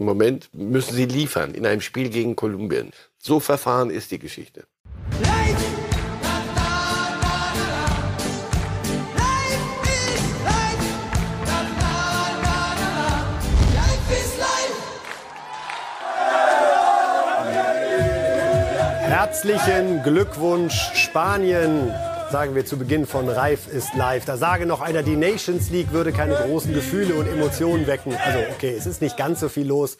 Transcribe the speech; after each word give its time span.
Im 0.00 0.06
Moment 0.06 0.48
müssen 0.54 0.94
sie 0.94 1.04
liefern 1.04 1.52
in 1.52 1.66
einem 1.66 1.82
Spiel 1.82 2.08
gegen 2.08 2.34
Kolumbien. 2.34 2.90
So 3.18 3.38
verfahren 3.38 3.90
ist 3.90 4.10
die 4.10 4.18
Geschichte. 4.18 4.64
Herzlichen 19.02 20.02
Glückwunsch 20.02 20.92
Spanien, 20.94 21.92
sagen 22.30 22.54
wir 22.54 22.64
zu 22.64 22.78
Beginn 22.78 23.06
von 23.06 23.28
Reif 23.28 23.66
ist 23.66 23.94
live. 23.94 24.24
Da 24.24 24.36
sage 24.36 24.64
noch 24.64 24.80
einer, 24.80 25.02
die 25.02 25.16
Nations 25.16 25.70
League 25.70 25.90
würde 25.90 26.12
keine 26.12 26.34
großen 26.34 26.72
Gefühle 26.72 27.14
und 27.14 27.26
Emotionen 27.26 27.88
wecken. 27.88 28.14
Also 28.14 28.38
okay, 28.54 28.72
es 28.76 28.86
ist 28.86 29.02
nicht 29.02 29.16
ganz 29.16 29.40
so 29.40 29.48
viel 29.48 29.66
los 29.66 29.96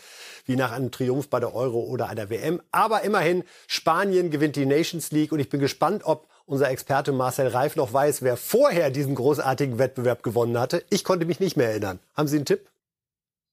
wie 0.47 0.55
nach 0.55 0.71
einem 0.71 0.93
Triumph 0.93 1.29
bei 1.29 1.41
der 1.41 1.55
Euro 1.55 1.81
oder 1.81 2.09
einer 2.09 2.31
WM. 2.31 2.63
Aber 2.71 3.03
immerhin, 3.03 3.43
Spanien 3.67 4.31
gewinnt 4.31 4.55
die 4.55 4.65
Nations 4.65 5.11
League 5.11 5.33
und 5.33 5.41
ich 5.41 5.49
bin 5.49 5.61
gespannt, 5.61 6.03
ob 6.05 6.29
unser 6.47 6.71
Experte 6.71 7.11
Marcel 7.11 7.49
Reif 7.49 7.75
noch 7.75 7.93
weiß, 7.93 8.23
wer 8.23 8.37
vorher 8.37 8.91
diesen 8.91 9.17
großartigen 9.17 9.79
Wettbewerb 9.79 10.23
gewonnen 10.23 10.59
hatte. 10.59 10.85
Ich 10.89 11.03
konnte 11.03 11.27
mich 11.27 11.41
nicht 11.41 11.57
mehr 11.57 11.71
erinnern. 11.71 11.99
Haben 12.17 12.29
Sie 12.29 12.37
einen 12.37 12.47
Tipp? 12.47 12.69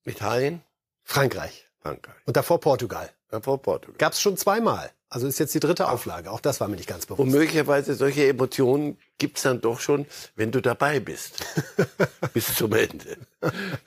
Italien? 0.05 0.61
Frankreich. 1.03 1.65
Frankreich. 1.81 2.15
Und 2.25 2.37
davor 2.37 2.59
Portugal. 2.59 3.09
Davor 3.29 3.59
Portugal. 3.59 3.97
Gab 3.97 4.13
es 4.13 4.21
schon 4.21 4.37
zweimal. 4.37 4.91
Also 5.09 5.27
ist 5.27 5.39
jetzt 5.39 5.55
die 5.55 5.61
dritte 5.61 5.89
Auflage. 5.89 6.31
Auch 6.31 6.41
das 6.41 6.59
war 6.59 6.67
mir 6.67 6.75
nicht 6.75 6.89
ganz 6.89 7.05
bewusst. 7.05 7.21
Und 7.21 7.31
möglicherweise 7.31 7.95
solche 7.95 8.27
Emotionen 8.27 8.97
gibt's 9.17 9.43
dann 9.43 9.61
doch 9.61 9.79
schon, 9.79 10.05
wenn 10.35 10.51
du 10.51 10.61
dabei 10.61 10.99
bist. 10.99 11.45
Bis 12.33 12.55
zum 12.55 12.73
Ende. 12.73 13.17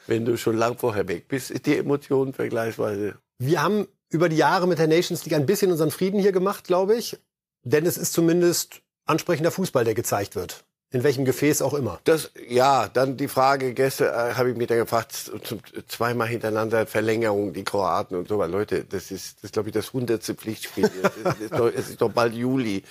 Wenn 0.06 0.24
du 0.24 0.38
schon 0.38 0.56
lang 0.56 0.78
vorher 0.78 1.08
weg 1.08 1.28
bist, 1.28 1.50
ist 1.50 1.66
die 1.66 1.76
Emotion 1.76 2.32
vergleichsweise. 2.32 3.16
Wir 3.38 3.62
haben 3.62 3.86
über 4.08 4.28
die 4.28 4.36
Jahre 4.36 4.66
mit 4.66 4.78
der 4.78 4.88
Nations 4.88 5.24
League 5.24 5.34
ein 5.34 5.46
bisschen 5.46 5.70
unseren 5.70 5.90
Frieden 5.90 6.20
hier 6.20 6.32
gemacht, 6.32 6.64
glaube 6.64 6.96
ich. 6.96 7.18
Denn 7.62 7.84
es 7.84 7.98
ist 7.98 8.14
zumindest 8.14 8.80
ansprechender 9.04 9.50
Fußball, 9.50 9.84
der 9.84 9.94
gezeigt 9.94 10.36
wird. 10.36 10.64
In 10.92 11.04
welchem 11.04 11.24
Gefäß 11.24 11.62
auch 11.62 11.74
immer. 11.74 12.00
Das, 12.02 12.32
ja, 12.48 12.88
dann 12.88 13.16
die 13.16 13.28
Frage, 13.28 13.74
gestern 13.74 14.08
äh, 14.08 14.34
habe 14.34 14.50
ich 14.50 14.56
mich 14.56 14.66
dann 14.66 14.78
gefragt, 14.78 15.30
zum, 15.44 15.60
zweimal 15.86 16.26
hintereinander 16.26 16.84
Verlängerung, 16.84 17.52
die 17.52 17.62
Kroaten 17.62 18.16
und 18.16 18.26
so 18.26 18.38
weiter. 18.38 18.50
Leute, 18.50 18.84
das 18.84 19.12
ist, 19.12 19.44
das 19.44 19.52
glaube 19.52 19.68
ich, 19.68 19.72
das 19.72 19.92
hundertste 19.92 20.34
Pflichtspiel. 20.34 20.90
es, 21.24 21.40
ist 21.40 21.52
doch, 21.52 21.72
es 21.72 21.90
ist 21.90 22.00
doch 22.00 22.10
bald 22.10 22.34
Juli. 22.34 22.82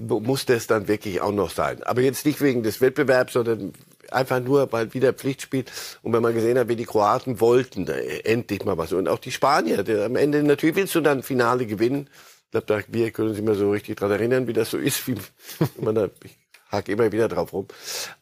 Muss 0.00 0.44
das 0.44 0.66
dann 0.66 0.88
wirklich 0.88 1.20
auch 1.20 1.30
noch 1.30 1.50
sein? 1.50 1.84
Aber 1.84 2.00
jetzt 2.00 2.26
nicht 2.26 2.40
wegen 2.40 2.64
des 2.64 2.80
Wettbewerbs, 2.80 3.34
sondern 3.34 3.74
einfach 4.10 4.40
nur, 4.40 4.72
weil 4.72 4.92
wieder 4.92 5.12
Pflichtspiel. 5.12 5.66
Und 6.02 6.12
wenn 6.12 6.22
man 6.22 6.34
gesehen 6.34 6.58
hat, 6.58 6.66
wie 6.66 6.74
die 6.74 6.84
Kroaten 6.84 7.38
wollten, 7.38 7.86
da, 7.86 7.92
endlich 7.94 8.64
mal 8.64 8.76
was. 8.76 8.92
Und 8.92 9.08
auch 9.08 9.20
die 9.20 9.30
Spanier, 9.30 9.84
der, 9.84 10.04
am 10.04 10.16
Ende, 10.16 10.42
natürlich 10.42 10.74
willst 10.74 10.96
du 10.96 11.00
dann 11.00 11.22
Finale 11.22 11.66
gewinnen. 11.66 12.08
Ich 12.52 12.66
glaube, 12.66 12.84
wir 12.88 13.12
können 13.12 13.28
uns 13.28 13.38
immer 13.38 13.54
so 13.54 13.70
richtig 13.70 13.98
dran 13.98 14.10
erinnern, 14.10 14.48
wie 14.48 14.52
das 14.52 14.70
so 14.70 14.78
ist, 14.78 15.06
wie 15.06 15.14
man 15.80 15.94
da, 15.94 16.08
ich 16.24 16.39
hak 16.70 16.88
immer 16.88 17.10
wieder 17.12 17.28
drauf 17.28 17.52
rum. 17.52 17.66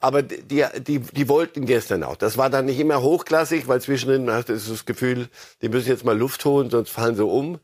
Aber 0.00 0.22
die, 0.22 0.64
die, 0.78 1.00
die 1.00 1.28
wollten 1.28 1.66
gestern 1.66 2.02
auch. 2.02 2.16
Das 2.16 2.38
war 2.38 2.50
dann 2.50 2.66
nicht 2.66 2.78
immer 2.78 3.02
hochklassig, 3.02 3.68
weil 3.68 3.80
zwischendrin 3.80 4.30
hast 4.30 4.48
du 4.48 4.54
das 4.54 4.86
Gefühl, 4.86 5.28
die 5.62 5.68
müssen 5.68 5.88
jetzt 5.88 6.04
mal 6.04 6.16
Luft 6.16 6.44
holen, 6.44 6.70
sonst 6.70 6.90
fallen 6.90 7.14
sie 7.14 7.24
um. 7.24 7.58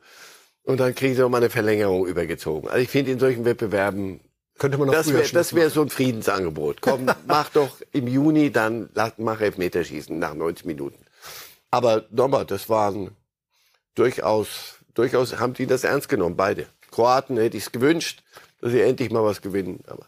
Und 0.62 0.80
dann 0.80 0.94
kriegen 0.94 1.14
sie 1.14 1.20
noch 1.20 1.28
mal 1.28 1.38
eine 1.38 1.50
Verlängerung 1.50 2.06
übergezogen. 2.06 2.68
Also 2.68 2.80
ich 2.80 2.88
finde 2.88 3.12
in 3.12 3.18
solchen 3.18 3.44
Wettbewerben 3.44 4.20
könnte 4.58 4.78
man 4.78 4.86
noch 4.86 4.94
das 4.94 5.12
wäre 5.12 5.28
das 5.28 5.54
wäre 5.54 5.68
so 5.68 5.82
ein 5.82 5.90
Friedensangebot. 5.90 6.80
Komm, 6.80 7.06
mach 7.26 7.50
doch 7.50 7.76
im 7.92 8.06
Juni 8.06 8.50
dann 8.50 8.88
mach 9.16 9.40
Elfmeterschießen 9.40 10.18
nach 10.18 10.34
90 10.34 10.64
Minuten. 10.64 11.04
Aber 11.70 12.04
nochmal, 12.10 12.46
das 12.46 12.68
waren 12.68 13.10
durchaus 13.94 14.76
durchaus 14.94 15.38
haben 15.38 15.54
die 15.54 15.66
das 15.66 15.84
ernst 15.84 16.08
genommen 16.08 16.36
beide. 16.36 16.66
Kroaten 16.90 17.36
hätte 17.36 17.56
ich 17.56 17.64
es 17.64 17.72
gewünscht, 17.72 18.22
dass 18.60 18.72
sie 18.72 18.80
endlich 18.80 19.10
mal 19.10 19.24
was 19.24 19.42
gewinnen, 19.42 19.82
aber 19.88 20.06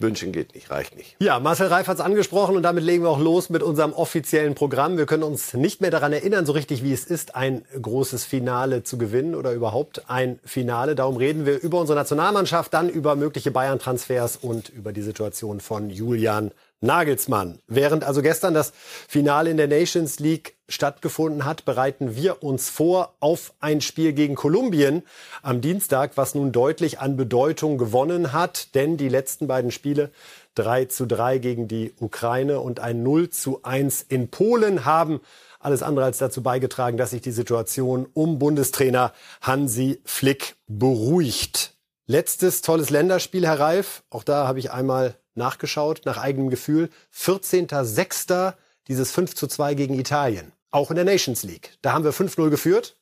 Wünschen 0.00 0.30
geht 0.30 0.54
nicht, 0.54 0.70
reicht 0.70 0.96
nicht. 0.96 1.16
Ja, 1.18 1.40
Marcel 1.40 1.66
Reif 1.66 1.88
hat 1.88 1.96
es 1.96 2.00
angesprochen 2.00 2.56
und 2.56 2.62
damit 2.62 2.84
legen 2.84 3.02
wir 3.02 3.10
auch 3.10 3.18
los 3.18 3.50
mit 3.50 3.64
unserem 3.64 3.92
offiziellen 3.92 4.54
Programm. 4.54 4.96
Wir 4.96 5.06
können 5.06 5.24
uns 5.24 5.54
nicht 5.54 5.80
mehr 5.80 5.90
daran 5.90 6.12
erinnern, 6.12 6.46
so 6.46 6.52
richtig 6.52 6.84
wie 6.84 6.92
es 6.92 7.04
ist, 7.04 7.34
ein 7.34 7.64
großes 7.80 8.24
Finale 8.24 8.84
zu 8.84 8.96
gewinnen 8.96 9.34
oder 9.34 9.52
überhaupt 9.52 10.08
ein 10.08 10.38
Finale. 10.44 10.94
Darum 10.94 11.16
reden 11.16 11.46
wir 11.46 11.60
über 11.60 11.80
unsere 11.80 11.98
Nationalmannschaft, 11.98 12.72
dann 12.72 12.88
über 12.88 13.16
mögliche 13.16 13.50
Bayern-Transfers 13.50 14.36
und 14.36 14.68
über 14.68 14.92
die 14.92 15.02
Situation 15.02 15.58
von 15.58 15.90
Julian 15.90 16.52
Nagelsmann. 16.80 17.58
Während 17.66 18.04
also 18.04 18.22
gestern 18.22 18.54
das 18.54 18.72
Finale 19.08 19.50
in 19.50 19.56
der 19.56 19.66
Nations 19.66 20.18
League 20.20 20.56
stattgefunden 20.68 21.44
hat, 21.44 21.64
bereiten 21.64 22.14
wir 22.14 22.42
uns 22.42 22.68
vor 22.68 23.14
auf 23.20 23.52
ein 23.58 23.80
Spiel 23.80 24.12
gegen 24.12 24.34
Kolumbien 24.34 25.02
am 25.42 25.60
Dienstag, 25.60 26.16
was 26.16 26.34
nun 26.34 26.52
deutlich 26.52 27.00
an 27.00 27.16
Bedeutung 27.16 27.78
gewonnen 27.78 28.32
hat, 28.32 28.74
denn 28.74 28.96
die 28.96 29.08
letzten 29.08 29.46
beiden 29.46 29.70
Spiele 29.70 30.10
3 30.54 30.84
zu 30.86 31.06
3 31.06 31.38
gegen 31.38 31.68
die 31.68 31.94
Ukraine 32.00 32.60
und 32.60 32.80
ein 32.80 33.02
0 33.02 33.30
zu 33.30 33.62
1 33.62 34.02
in 34.08 34.28
Polen 34.28 34.84
haben 34.84 35.20
alles 35.60 35.82
andere 35.82 36.04
als 36.04 36.18
dazu 36.18 36.42
beigetragen, 36.42 36.96
dass 36.96 37.10
sich 37.10 37.22
die 37.22 37.32
Situation 37.32 38.06
um 38.14 38.38
Bundestrainer 38.38 39.12
Hansi 39.40 40.00
Flick 40.04 40.54
beruhigt. 40.68 41.77
Letztes 42.10 42.62
tolles 42.62 42.88
Länderspiel, 42.88 43.46
Herr 43.46 43.60
Reif. 43.60 44.02
Auch 44.08 44.24
da 44.24 44.46
habe 44.46 44.58
ich 44.58 44.70
einmal 44.70 45.14
nachgeschaut, 45.34 46.06
nach 46.06 46.16
eigenem 46.16 46.48
Gefühl. 46.48 46.88
14.06. 47.14 48.54
dieses 48.88 49.12
5 49.12 49.34
zu 49.34 49.46
2 49.46 49.74
gegen 49.74 49.92
Italien. 49.98 50.52
Auch 50.70 50.88
in 50.88 50.96
der 50.96 51.04
Nations 51.04 51.42
League. 51.42 51.76
Da 51.82 51.92
haben 51.92 52.04
wir 52.04 52.14
5-0 52.14 52.48
geführt 52.48 52.96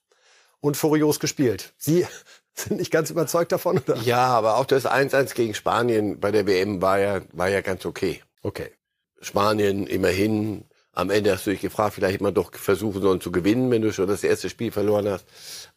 und 0.59 0.77
furios 0.77 1.21
gespielt. 1.21 1.73
Sie 1.79 2.05
sind 2.53 2.79
nicht 2.79 2.91
ganz 2.91 3.11
überzeugt 3.11 3.53
davon, 3.53 3.79
oder? 3.79 3.97
Ja, 3.99 4.27
aber 4.27 4.57
auch 4.57 4.67
das 4.67 4.87
1-1 4.87 5.35
gegen 5.35 5.55
Spanien 5.55 6.19
bei 6.19 6.33
der 6.33 6.49
WM 6.49 6.83
war 6.83 6.99
ja, 6.99 7.21
war 7.31 7.49
ja 7.49 7.61
ganz 7.61 7.87
okay. 7.87 8.25
Okay. 8.43 8.73
Spanien 9.21 9.87
immerhin. 9.87 10.65
Am 10.91 11.11
Ende 11.11 11.31
hast 11.31 11.47
du 11.47 11.51
dich 11.51 11.61
gefragt, 11.61 11.95
vielleicht 11.95 12.15
hätte 12.15 12.25
man 12.25 12.35
doch 12.35 12.53
versuchen 12.53 13.01
sollen 13.01 13.21
zu 13.21 13.31
gewinnen, 13.31 13.71
wenn 13.71 13.83
du 13.83 13.93
schon 13.93 14.09
das 14.09 14.25
erste 14.25 14.51
Spiel 14.51 14.73
verloren 14.73 15.09
hast. 15.09 15.27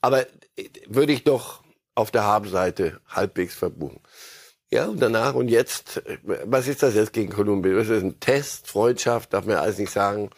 Aber 0.01 0.22
äh, 0.56 0.69
würde 0.88 1.13
ich 1.13 1.23
doch 1.23 1.61
auf 1.99 2.11
der 2.11 2.23
Habenseite 2.23 3.01
halbwegs 3.07 3.53
verbuchen. 3.53 3.99
Ja, 4.71 4.85
und 4.85 5.01
danach 5.01 5.33
und 5.33 5.49
jetzt, 5.49 6.01
was 6.23 6.67
ist 6.67 6.81
das 6.81 6.95
jetzt 6.95 7.11
gegen 7.11 7.31
Kolumbien? 7.31 7.75
Das 7.75 7.89
ist 7.89 8.03
ein 8.03 8.19
Test, 8.19 8.67
Freundschaft, 8.67 9.33
darf 9.33 9.45
man 9.45 9.57
alles 9.57 9.79
nicht 9.79 9.91
sagen. 9.91 10.29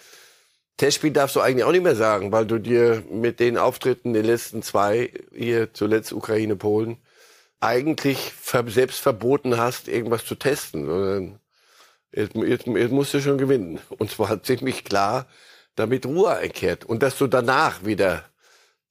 Testspiel 0.78 1.12
darfst 1.12 1.36
du 1.36 1.42
eigentlich 1.42 1.64
auch 1.64 1.72
nicht 1.72 1.84
mehr 1.84 1.96
sagen, 1.96 2.32
weil 2.32 2.48
du 2.48 2.58
dir 2.58 3.04
mit 3.12 3.40
den 3.40 3.58
Auftritten 3.58 4.14
den 4.14 4.26
letzten 4.26 4.64
zwei, 4.64 5.12
hier 5.32 5.74
zuletzt 5.74 6.14
Ukraine, 6.14 6.56
Polen, 6.56 6.98
eigentlich 7.60 8.34
selbst 8.68 9.00
verboten 9.00 9.58
hast, 9.58 9.88
irgendwas 9.88 10.26
zu 10.26 10.34
testen, 10.34 10.88
sondern 10.88 11.40
jetzt, 12.12 12.36
jetzt, 12.36 12.66
jetzt 12.66 12.92
musst 12.92 13.14
du 13.14 13.22
schon 13.22 13.38
gewinnen. 13.38 13.80
Und 14.00 14.10
zwar 14.10 14.42
ziemlich 14.44 14.84
klar, 14.84 15.28
damit 15.76 16.08
Ruhe 16.08 16.36
einkehrt. 16.36 16.86
Und 16.86 17.04
dass 17.04 17.20
du 17.20 17.28
danach 17.28 17.86
wieder 17.86 18.31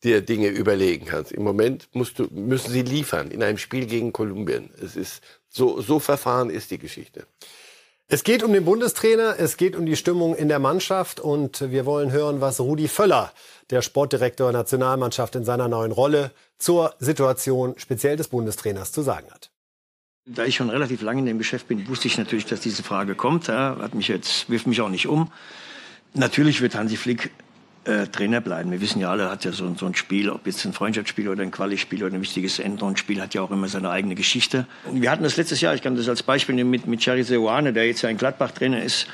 dir 0.03 0.21
Dinge 0.22 0.49
überlegen 0.49 1.06
kannst. 1.06 1.33
Im 1.33 1.43
Moment 1.43 1.88
musst 1.93 2.19
du, 2.19 2.28
müssen 2.31 2.71
sie 2.71 2.83
liefern 2.83 3.31
in 3.31 3.43
einem 3.43 3.59
Spiel 3.59 3.87
gegen 3.87 4.12
Kolumbien. 4.12 4.71
Es 4.83 4.97
ist 4.97 5.22
so, 5.49 5.81
so 5.81 5.99
verfahren 5.99 6.50
ist 6.50 6.71
die 6.71 6.78
Geschichte. 6.78 7.27
Es 8.12 8.25
geht 8.25 8.43
um 8.43 8.53
den 8.53 8.65
Bundestrainer, 8.65 9.37
es 9.38 9.56
geht 9.56 9.77
um 9.77 9.87
die 9.87 9.94
Stimmung 9.94 10.34
in 10.34 10.49
der 10.49 10.59
Mannschaft 10.59 11.21
und 11.21 11.71
wir 11.71 11.87
wollen 11.87 12.11
hören, 12.11 12.41
was 12.41 12.59
Rudi 12.59 12.88
Völler, 12.88 13.33
der 13.71 13.83
Sportdirektor 13.83 14.50
der 14.50 14.61
Nationalmannschaft 14.61 15.37
in 15.37 15.44
seiner 15.44 15.69
neuen 15.69 15.93
Rolle, 15.93 16.32
zur 16.59 16.94
Situation 16.99 17.75
speziell 17.77 18.17
des 18.17 18.27
Bundestrainers 18.27 18.91
zu 18.91 19.03
sagen 19.03 19.31
hat. 19.31 19.50
Da 20.27 20.44
ich 20.44 20.56
schon 20.56 20.71
relativ 20.71 21.03
lange 21.03 21.21
in 21.21 21.27
dem 21.27 21.38
Geschäft 21.38 21.69
bin, 21.69 21.87
wusste 21.88 22.09
ich 22.09 22.19
natürlich, 22.19 22.47
dass 22.47 22.61
diese 22.61 22.82
Frage 22.82 23.15
kommt. 23.15 23.49
Hat 23.49 23.94
mich 23.94 24.09
jetzt 24.09 24.50
wirft 24.50 24.67
mich 24.67 24.81
auch 24.81 24.88
nicht 24.88 25.06
um. 25.06 25.31
Natürlich 26.12 26.61
wird 26.61 26.75
Hansi 26.75 26.97
Flick 26.97 27.31
äh, 27.85 28.07
Trainer 28.07 28.41
bleiben. 28.41 28.71
Wir 28.71 28.81
wissen 28.81 29.01
ja 29.01 29.11
alle, 29.11 29.31
hat 29.31 29.45
ja 29.45 29.53
so, 29.53 29.73
so 29.75 29.87
ein 29.87 29.95
Spiel, 29.95 30.31
ob 30.31 30.47
jetzt 30.47 30.65
ein 30.65 30.73
Freundschaftsspiel 30.73 31.29
oder 31.29 31.43
ein 31.43 31.50
Quali-Spiel 31.50 32.05
oder 32.05 32.15
ein 32.15 32.21
wichtiges 32.21 32.59
Endrundenspiel, 32.59 33.21
hat 33.21 33.35
ja 33.35 33.43
auch 33.43 33.50
immer 33.50 33.69
seine 33.69 33.91
eigene 33.91 34.15
Geschichte. 34.15 34.67
Wir 34.93 35.11
hatten 35.11 35.23
das 35.23 35.37
letztes 35.37 35.61
Jahr, 35.61 35.75
ich 35.75 35.82
kann 35.82 35.97
das 35.97 36.09
als 36.09 36.23
Beispiel 36.23 36.55
nehmen, 36.55 36.71
mit, 36.71 36.87
mit 36.87 37.00
Charlie 37.00 37.23
Seoane, 37.23 37.73
der 37.73 37.87
jetzt 37.87 38.03
ja 38.03 38.09
ein 38.09 38.19
Gladbach-Trainer 38.19 38.82
ist, 38.82 39.06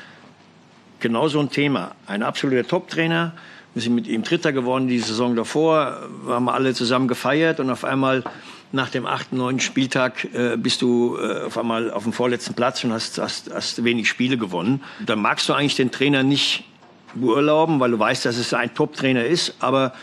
genau 0.99 1.27
so 1.27 1.39
ein 1.39 1.49
Thema. 1.49 1.95
Ein 2.07 2.23
absoluter 2.23 2.67
Top-Trainer. 2.67 3.33
Wir 3.73 3.81
sind 3.81 3.95
mit 3.95 4.07
ihm 4.07 4.23
Dritter 4.23 4.51
geworden 4.51 4.87
die 4.87 4.99
Saison 4.99 5.35
davor, 5.35 6.09
haben 6.27 6.49
alle 6.49 6.73
zusammen 6.73 7.07
gefeiert 7.07 7.59
und 7.59 7.69
auf 7.69 7.83
einmal 7.83 8.23
nach 8.71 8.89
dem 8.89 9.05
achten, 9.05 9.37
neunten 9.37 9.61
Spieltag 9.61 10.25
äh, 10.33 10.57
bist 10.57 10.81
du 10.81 11.17
äh, 11.17 11.45
auf 11.45 11.57
einmal 11.57 11.89
auf 11.91 12.03
dem 12.03 12.11
vorletzten 12.11 12.53
Platz 12.53 12.83
und 12.83 12.91
hast, 12.91 13.17
hast, 13.17 13.53
hast 13.53 13.83
wenig 13.83 14.09
Spiele 14.09 14.37
gewonnen. 14.37 14.81
Dann 15.05 15.19
magst 15.19 15.47
du 15.47 15.53
eigentlich 15.53 15.75
den 15.75 15.91
Trainer 15.91 16.23
nicht 16.23 16.65
beurlauben, 17.15 17.79
weil 17.79 17.91
du 17.91 17.99
weißt, 17.99 18.25
dass 18.25 18.37
es 18.37 18.53
ein 18.53 18.73
Top-Trainer 18.73 19.25
ist, 19.25 19.55
aber 19.59 19.93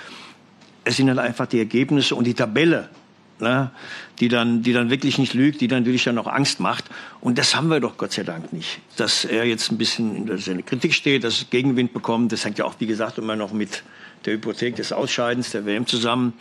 es 0.84 0.96
sind 0.96 1.08
halt 1.08 1.18
einfach 1.18 1.46
die 1.46 1.58
Ergebnisse 1.58 2.14
und 2.14 2.24
die 2.24 2.34
Tabelle, 2.34 2.88
ne, 3.40 3.70
die 4.20 4.28
dann, 4.28 4.62
die 4.62 4.72
dann 4.72 4.90
wirklich 4.90 5.18
nicht 5.18 5.34
lügt, 5.34 5.60
die 5.60 5.68
dann 5.68 5.84
wirklich 5.86 6.04
dann 6.04 6.18
auch 6.18 6.26
Angst 6.26 6.60
macht. 6.60 6.84
Und 7.20 7.38
das 7.38 7.54
haben 7.56 7.68
wir 7.68 7.80
doch 7.80 7.96
Gott 7.96 8.12
sei 8.12 8.22
Dank 8.22 8.52
nicht. 8.52 8.80
Dass 8.96 9.24
er 9.24 9.44
jetzt 9.44 9.70
ein 9.72 9.78
bisschen 9.78 10.28
in 10.28 10.38
seine 10.38 10.62
Kritik 10.62 10.94
steht, 10.94 11.24
dass 11.24 11.38
es 11.38 11.50
Gegenwind 11.50 11.92
bekommt, 11.92 12.32
das 12.32 12.44
hängt 12.44 12.58
ja 12.58 12.64
auch, 12.64 12.74
wie 12.78 12.86
gesagt, 12.86 13.18
immer 13.18 13.36
noch 13.36 13.52
mit 13.52 13.82
der 14.24 14.34
Hypothek 14.34 14.76
des 14.76 14.92
Ausscheidens 14.92 15.50
der 15.50 15.66
WM 15.66 15.86
zusammen 15.86 16.34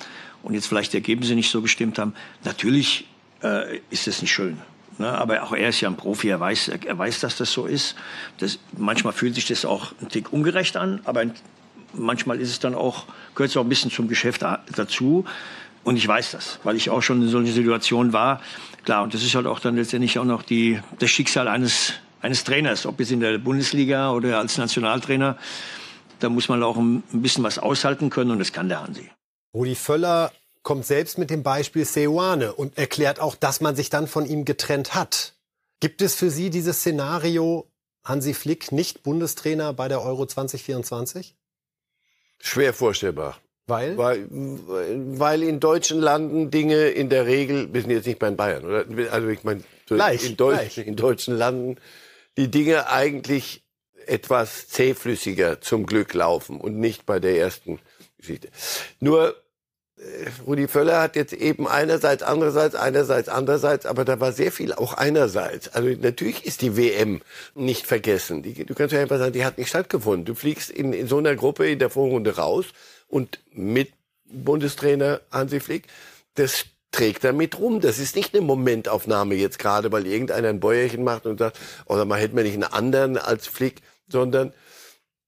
und 0.43 0.53
jetzt 0.53 0.67
vielleicht 0.67 0.93
die 0.93 0.97
Ergebnisse 0.97 1.35
nicht 1.35 1.49
so 1.49 1.61
gestimmt 1.61 1.97
haben. 1.99 2.13
Natürlich 2.43 3.07
äh, 3.41 3.79
ist 3.89 4.07
es 4.07 4.21
nicht 4.21 4.31
schön. 4.31 4.57
Ne? 4.97 5.09
Aber 5.09 5.43
auch 5.43 5.53
er 5.53 5.69
ist 5.69 5.81
ja 5.81 5.89
ein 5.89 5.97
Profi, 5.97 6.29
er 6.29 6.39
weiß, 6.39 6.69
er 6.69 6.97
weiß, 6.97 7.19
dass 7.19 7.37
das 7.37 7.51
so 7.51 7.65
ist. 7.65 7.95
Das, 8.37 8.59
manchmal 8.77 9.13
fühlt 9.13 9.35
sich 9.35 9.47
das 9.47 9.65
auch 9.65 9.93
ein 10.01 10.09
Tick 10.09 10.31
ungerecht 10.31 10.77
an, 10.77 11.01
aber 11.05 11.25
manchmal 11.93 12.39
ist 12.39 12.49
es 12.49 12.59
dann 12.59 12.75
auch, 12.75 13.05
gehört 13.35 13.51
es 13.51 13.57
auch 13.57 13.63
ein 13.63 13.69
bisschen 13.69 13.91
zum 13.91 14.07
Geschäft 14.07 14.43
dazu. 14.75 15.25
Und 15.83 15.97
ich 15.97 16.07
weiß 16.07 16.31
das, 16.31 16.59
weil 16.63 16.75
ich 16.75 16.89
auch 16.89 17.01
schon 17.01 17.21
in 17.21 17.27
solchen 17.27 17.53
Situationen 17.53 18.13
war. 18.13 18.41
Klar, 18.85 19.03
und 19.03 19.13
das 19.13 19.23
ist 19.23 19.35
halt 19.35 19.47
auch 19.47 19.59
dann 19.59 19.75
letztendlich 19.75 20.17
auch 20.17 20.25
noch 20.25 20.43
die, 20.43 20.79
das 20.99 21.09
Schicksal 21.09 21.47
eines, 21.47 21.93
eines 22.21 22.43
Trainers, 22.43 22.85
ob 22.85 22.99
jetzt 22.99 23.11
in 23.11 23.19
der 23.19 23.37
Bundesliga 23.37 24.11
oder 24.11 24.39
als 24.39 24.57
Nationaltrainer. 24.57 25.37
Da 26.19 26.29
muss 26.29 26.47
man 26.47 26.63
auch 26.63 26.77
ein, 26.77 27.03
bisschen 27.11 27.43
was 27.43 27.59
aushalten 27.59 28.09
können 28.09 28.31
und 28.31 28.39
das 28.39 28.53
kann 28.53 28.69
der 28.69 28.81
Hansi. 28.81 29.09
Rudi 29.53 29.75
Völler 29.75 30.31
kommt 30.63 30.85
selbst 30.85 31.17
mit 31.17 31.29
dem 31.29 31.43
Beispiel 31.43 31.85
Seoane 31.85 32.53
und 32.53 32.77
erklärt 32.77 33.19
auch, 33.19 33.35
dass 33.35 33.61
man 33.61 33.75
sich 33.75 33.89
dann 33.89 34.07
von 34.07 34.25
ihm 34.25 34.45
getrennt 34.45 34.95
hat. 34.95 35.33
Gibt 35.79 36.01
es 36.01 36.15
für 36.15 36.29
Sie 36.29 36.49
dieses 36.49 36.79
Szenario, 36.79 37.67
Hansi 38.03 38.33
Flick 38.33 38.71
nicht 38.71 39.03
Bundestrainer 39.03 39.73
bei 39.73 39.89
der 39.89 40.01
Euro 40.01 40.25
2024? 40.25 41.35
Schwer 42.39 42.73
vorstellbar. 42.73 43.37
Weil? 43.67 43.97
weil? 43.97 44.27
Weil 44.29 45.43
in 45.43 45.59
deutschen 45.59 45.99
Landen 45.99 46.51
Dinge 46.51 46.89
in 46.89 47.09
der 47.09 47.25
Regel, 47.25 47.73
wir 47.73 47.81
sind 47.81 47.91
jetzt 47.91 48.07
nicht 48.07 48.19
bei 48.19 48.31
Bayern, 48.31 48.65
oder? 48.65 48.85
Also 49.11 49.27
ich 49.29 49.43
meine, 49.43 49.63
in, 49.89 50.37
Deutsch, 50.37 50.77
in 50.77 50.95
deutschen 50.95 51.35
Landen 51.37 51.77
die 52.37 52.49
Dinge 52.49 52.89
eigentlich 52.89 53.63
etwas 54.05 54.67
zähflüssiger 54.67 55.61
zum 55.61 55.85
Glück 55.85 56.13
laufen 56.13 56.59
und 56.59 56.77
nicht 56.77 57.05
bei 57.05 57.19
der 57.19 57.37
ersten 57.37 57.79
Geschichte. 58.17 58.49
Nur 58.99 59.35
Rudi 60.47 60.67
Völler 60.67 61.01
hat 61.01 61.15
jetzt 61.15 61.33
eben 61.33 61.67
einerseits, 61.67 62.23
andererseits, 62.23 62.75
einerseits, 62.75 63.29
andererseits, 63.29 63.85
aber 63.85 64.05
da 64.05 64.19
war 64.19 64.31
sehr 64.31 64.51
viel 64.51 64.73
auch 64.73 64.93
einerseits. 64.93 65.69
Also 65.69 65.89
natürlich 65.89 66.45
ist 66.45 66.61
die 66.61 66.75
WM 66.75 67.21
nicht 67.53 67.85
vergessen. 67.85 68.41
Die, 68.41 68.65
du 68.65 68.73
kannst 68.73 68.93
ja 68.93 68.99
einfach 68.99 69.19
sagen, 69.19 69.33
die 69.33 69.45
hat 69.45 69.57
nicht 69.57 69.69
stattgefunden. 69.69 70.25
Du 70.25 70.33
fliegst 70.33 70.71
in, 70.71 70.93
in 70.93 71.07
so 71.07 71.17
einer 71.19 71.35
Gruppe 71.35 71.69
in 71.69 71.79
der 71.79 71.89
Vorrunde 71.89 72.35
raus 72.35 72.65
und 73.07 73.39
mit 73.51 73.93
Bundestrainer 74.25 75.21
Hansi 75.31 75.59
Flick, 75.59 75.87
das 76.35 76.65
trägt 76.91 77.23
er 77.23 77.33
mit 77.33 77.59
rum. 77.59 77.79
Das 77.79 77.99
ist 77.99 78.15
nicht 78.15 78.33
eine 78.33 78.43
Momentaufnahme 78.43 79.35
jetzt 79.35 79.59
gerade, 79.59 79.91
weil 79.91 80.07
irgendeiner 80.07 80.49
ein 80.49 80.59
Bäuerchen 80.59 81.03
macht 81.03 81.27
und 81.27 81.37
sagt, 81.37 81.59
oder 81.85 82.05
man 82.05 82.19
hätte 82.19 82.35
man 82.35 82.43
nicht 82.45 82.55
einen 82.55 82.63
anderen 82.63 83.17
als 83.17 83.47
Flick, 83.47 83.81
sondern 84.07 84.53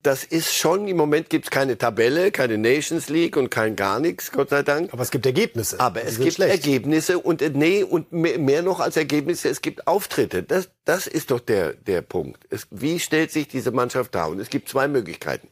das 0.05 0.23
ist 0.23 0.53
schon, 0.53 0.87
im 0.87 0.97
Moment 0.97 1.29
gibt 1.29 1.45
es 1.45 1.51
keine 1.51 1.77
Tabelle, 1.77 2.31
keine 2.31 2.57
Nations 2.57 3.09
League 3.09 3.37
und 3.37 3.49
kein 3.49 3.75
gar 3.75 3.99
nichts, 3.99 4.31
Gott 4.31 4.49
sei 4.49 4.61
Dank. 4.61 4.93
Aber 4.93 5.01
es 5.01 5.11
gibt 5.11 5.25
Ergebnisse. 5.25 5.79
Aber 5.79 6.03
es 6.03 6.19
gibt 6.19 6.33
schlecht. 6.33 6.65
Ergebnisse 6.65 7.19
und 7.19 7.41
äh, 7.41 7.49
nee, 7.49 7.83
und 7.83 8.11
mehr 8.11 8.61
noch 8.61 8.79
als 8.79 8.97
Ergebnisse, 8.97 9.49
es 9.49 9.61
gibt 9.61 9.87
Auftritte. 9.87 10.43
Das, 10.43 10.69
das 10.83 11.07
ist 11.07 11.31
doch 11.31 11.39
der, 11.39 11.73
der 11.73 12.01
Punkt. 12.01 12.45
Es, 12.49 12.67
wie 12.71 12.99
stellt 12.99 13.31
sich 13.31 13.47
diese 13.47 13.71
Mannschaft 13.71 14.13
dar? 14.13 14.29
Und 14.29 14.39
es 14.39 14.49
gibt 14.49 14.69
zwei 14.69 14.87
Möglichkeiten. 14.87 15.47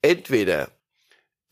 Entweder 0.00 0.68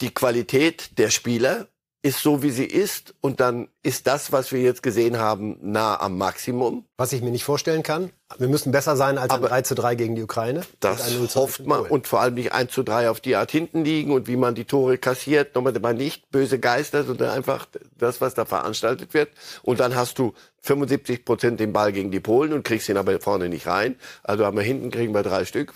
die 0.00 0.12
Qualität 0.12 0.98
der 0.98 1.10
Spieler 1.10 1.69
ist 2.02 2.23
so, 2.23 2.43
wie 2.43 2.50
sie 2.50 2.64
ist. 2.64 3.14
Und 3.20 3.41
dann 3.41 3.69
ist 3.82 4.06
das, 4.06 4.32
was 4.32 4.52
wir 4.52 4.61
jetzt 4.61 4.82
gesehen 4.82 5.19
haben, 5.19 5.58
nah 5.61 6.00
am 6.00 6.17
Maximum. 6.17 6.85
Was 6.97 7.12
ich 7.12 7.20
mir 7.20 7.31
nicht 7.31 7.44
vorstellen 7.44 7.82
kann. 7.82 8.11
Wir 8.38 8.49
müssen 8.49 8.73
besser 8.73 8.97
sein 8.97 9.19
als 9.19 9.31
Aber 9.31 9.47
ein 9.47 9.50
3 9.50 9.62
zu 9.62 9.75
3 9.75 9.94
gegen 9.97 10.14
die 10.14 10.23
Ukraine. 10.23 10.62
Das 10.79 11.35
hofft 11.35 11.67
man. 11.67 11.81
Und 11.81 12.06
vor 12.06 12.20
allem 12.20 12.35
nicht 12.35 12.52
1 12.52 12.73
zu 12.73 12.82
3 12.82 13.11
auf 13.11 13.20
die 13.20 13.37
Art 13.37 13.50
hinten 13.50 13.85
liegen 13.85 14.12
und 14.12 14.29
wie 14.29 14.37
man 14.37 14.55
die 14.55 14.64
Tore 14.64 14.99
kassiert. 14.99 15.55
Nochmal 15.55 15.94
nicht 15.94 16.31
böse 16.31 16.58
Geister, 16.58 17.05
sondern 17.05 17.31
einfach 17.31 17.67
das, 17.99 18.20
was 18.20 18.35
da 18.35 18.44
veranstaltet 18.44 19.12
wird. 19.12 19.31
Und 19.62 19.81
dann 19.81 19.94
hast 19.94 20.19
du 20.19 20.32
75 20.62 21.25
Prozent 21.25 21.61
den 21.61 21.73
Ball 21.73 21.93
gegen 21.93 22.11
die 22.11 22.20
Polen 22.20 22.52
und 22.52 22.64
kriegst 22.64 22.88
ihn 22.88 22.97
aber 22.97 23.19
vorne 23.20 23.49
nicht 23.49 23.67
rein. 23.67 23.97
Also 24.23 24.44
haben 24.44 24.56
wir 24.56 24.64
hinten 24.64 24.91
kriegen 24.91 25.14
wir 25.14 25.23
drei 25.23 25.44
Stück 25.44 25.75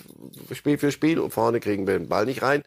Spiel 0.53 0.79
für 0.79 0.93
Spiel 0.93 1.19
und 1.19 1.33
vorne 1.33 1.61
kriegen 1.61 1.87
wir 1.87 1.99
den 1.99 2.09
Ball 2.09 2.27
nicht 2.27 2.43
rein. 2.43 2.63